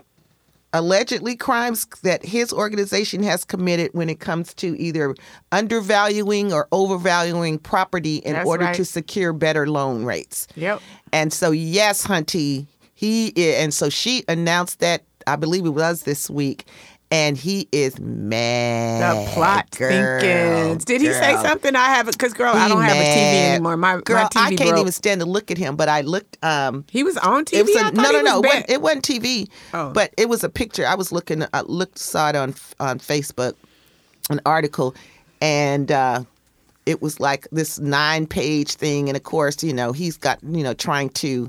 [0.73, 5.15] allegedly crimes that his organization has committed when it comes to either
[5.51, 8.75] undervaluing or overvaluing property in That's order right.
[8.75, 10.47] to secure better loan rates.
[10.55, 10.81] Yep.
[11.13, 16.03] And so, yes, Hunty, he i- and so she announced that I believe it was
[16.03, 16.65] this week,
[17.09, 19.27] and he is mad.
[19.27, 20.83] The plot girl, thinkings.
[20.85, 21.75] Did he say something?
[21.75, 23.77] I haven't, because girl, I don't have a TV anymore.
[23.77, 24.79] My, girl, my TV I can't broke.
[24.81, 25.75] even stand to look at him.
[25.75, 26.37] But I looked.
[26.43, 27.59] Um, He was on TV.
[27.59, 28.39] it was a, no, he no, was no.
[28.41, 29.49] Wasn't, it wasn't TV.
[29.73, 29.91] Oh.
[29.93, 30.85] But it was a picture.
[30.85, 31.43] I was looking.
[31.53, 33.53] I looked, saw it on on Facebook,
[34.29, 34.93] an article,
[35.41, 36.23] and uh,
[36.85, 39.07] it was like this nine page thing.
[39.07, 41.47] And of course, you know, he's got you know trying to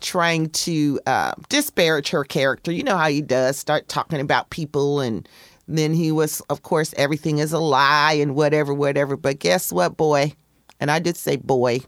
[0.00, 2.72] trying to uh, disparage her character.
[2.72, 3.56] You know how he does.
[3.56, 5.28] Start talking about people and.
[5.70, 9.18] Then he was, of course, everything is a lie and whatever, whatever.
[9.18, 10.32] But guess what, boy?
[10.80, 11.80] And I did say boy.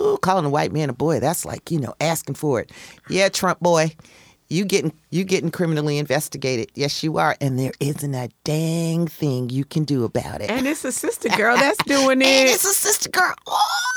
[0.00, 2.70] Ooh, calling a white man a boy, that's like, you know, asking for it.
[3.08, 3.92] Yeah, Trump boy,
[4.48, 6.70] you getting you getting criminally investigated.
[6.74, 7.36] Yes, you are.
[7.40, 10.50] And there isn't a dang thing you can do about it.
[10.50, 12.26] and it's a sister girl that's doing it.
[12.26, 12.52] And it.
[12.52, 13.34] it's a sister girl.
[13.46, 13.87] Oh,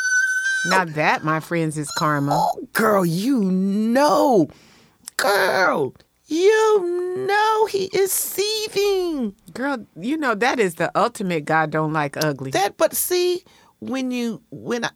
[0.66, 2.32] Now that, my friends, is karma.
[2.34, 4.48] oh, girl, you know.
[5.18, 5.94] Girl,
[6.28, 9.36] you know he is seething.
[9.54, 12.52] Girl, you know that is the ultimate God don't like ugly.
[12.52, 13.44] That but see,
[13.80, 14.90] when you when I,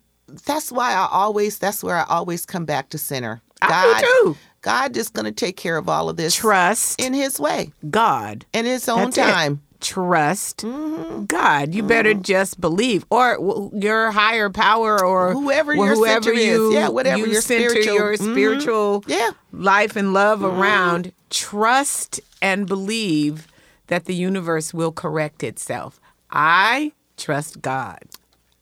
[0.45, 3.41] that's why I always that's where I always come back to center.
[3.61, 4.38] I do too.
[4.61, 8.45] God is going to take care of all of this Trust in His way, God.
[8.53, 9.57] in His own That's it.
[9.82, 11.26] Trust Mm-hmm.
[11.26, 11.73] God.
[11.76, 16.45] You better just believe, or w- your higher power, or Whoever whoever center is.
[16.45, 18.32] you, Yeah, whatever you your center spiritual- your Mhm.
[18.32, 19.30] spiritual Yeah.
[19.32, 19.63] Mm-hmm.
[19.63, 21.11] life and love around.
[21.30, 23.47] Trust and believe
[23.88, 25.99] that the universe will correct itself.
[26.32, 27.99] I trust God.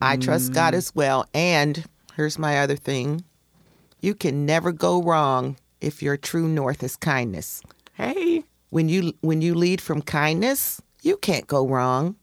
[0.01, 0.55] I trust Mm.
[0.55, 1.25] God as well.
[1.33, 1.85] And
[2.17, 3.23] here's my other thing:
[4.01, 7.61] you can never go wrong if your true north is kindness.
[7.93, 12.15] Hey, When you when you lead from kindness, you can't go wrong.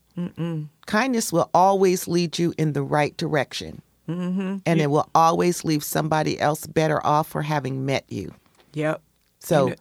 [0.87, 4.57] Kindness will always lead you in the right direction, mm-hmm.
[4.67, 8.35] and it will always leave somebody else better off for having met you.
[8.75, 9.01] yep.
[9.39, 9.75] So, know-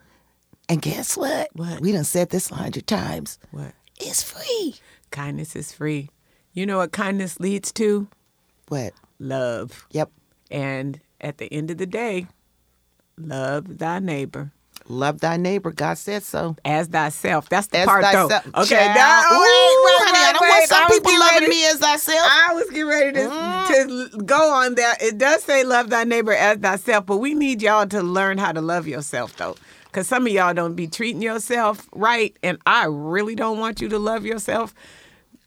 [0.70, 1.50] and guess what?
[1.54, 1.82] What?
[1.82, 3.40] We done said this a hundred times.
[3.52, 3.74] What?
[4.00, 4.76] It's free.
[5.12, 6.10] Kindness is free.
[6.54, 8.08] You know what kindness leads to?
[8.68, 8.94] What?
[9.18, 9.88] Love.
[9.92, 10.12] Yep.
[10.52, 12.28] And at the end of the day,
[13.18, 14.54] love thy neighbor
[14.88, 15.72] Love thy neighbor.
[15.72, 16.56] God said so.
[16.66, 17.48] as thyself.
[17.50, 18.30] That's the As part thyself.
[18.30, 18.62] though.
[18.62, 18.96] Okay, Child.
[18.96, 22.28] now, Ooh, wait, honey, I don't wait, want some people loving ready- me as thyself.
[22.32, 24.12] I was getting ready to, Mm.
[24.12, 25.02] to go on that.
[25.02, 28.52] It does say love thy neighbor as thyself, but we need y'all to learn how
[28.52, 29.56] to love yourself though.
[29.86, 33.90] Because some of y'all don't be treating yourself right, and I really don't want you
[33.90, 34.74] to love yourself.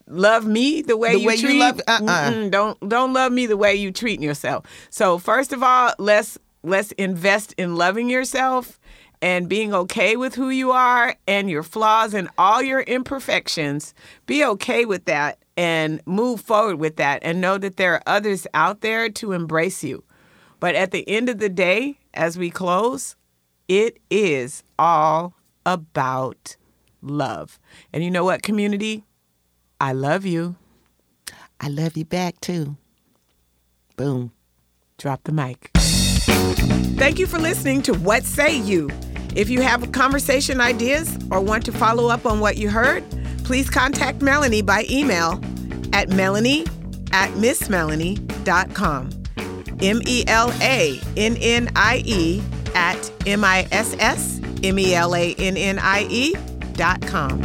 [0.07, 1.59] Love me the way The you way you treat.
[1.59, 2.49] love- uh-uh.
[2.49, 4.65] Don't don't love me the way you treating yourself.
[4.89, 8.79] So first of all, let's let's invest in loving yourself
[9.23, 13.93] and being okay with who you are and your flaws and all your imperfections.
[14.25, 18.45] Be okay with that and move forward with that and know that there are others
[18.53, 20.03] out there to embrace you.
[20.59, 23.15] But at the end of the day, as we close,
[23.69, 25.33] it is all
[25.65, 26.57] about
[27.01, 27.59] love.
[27.93, 29.05] And you know what, community?
[29.79, 30.57] I love you.
[31.61, 32.75] I love you back too.
[33.95, 34.33] Boom.
[34.97, 35.71] Drop the mic.
[36.97, 38.89] Thank you for listening to What Say You.
[39.35, 43.03] If you have conversation ideas or want to follow up on what you heard,
[43.43, 45.41] please contact Melannie by email
[45.91, 46.67] at melannie
[47.11, 49.09] at missmelannie.com.
[49.81, 52.43] M E L A N N I E
[52.75, 56.35] at M I S S M E L A N N I E
[56.73, 57.41] dot com.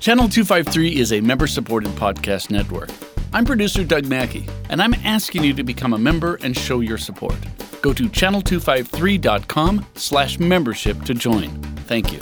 [0.00, 2.90] Channel 253 is a member supported podcast network.
[3.32, 6.96] I'm producer Doug Mackey, and I'm asking you to become a member and show your
[6.96, 7.36] support.
[7.80, 11.48] Go to channel253.com slash membership to join.
[11.86, 12.18] Thank you.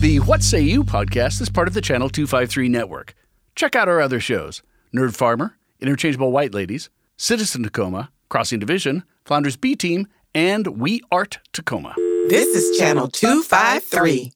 [0.00, 3.14] The What Say You podcast is part of the Channel 253 network.
[3.54, 4.62] Check out our other shows
[4.94, 11.38] Nerd Farmer, Interchangeable White Ladies, Citizen Tacoma, Crossing Division, Flounders B Team, and We Art
[11.52, 11.94] Tacoma.
[12.28, 14.32] This is Channel 253.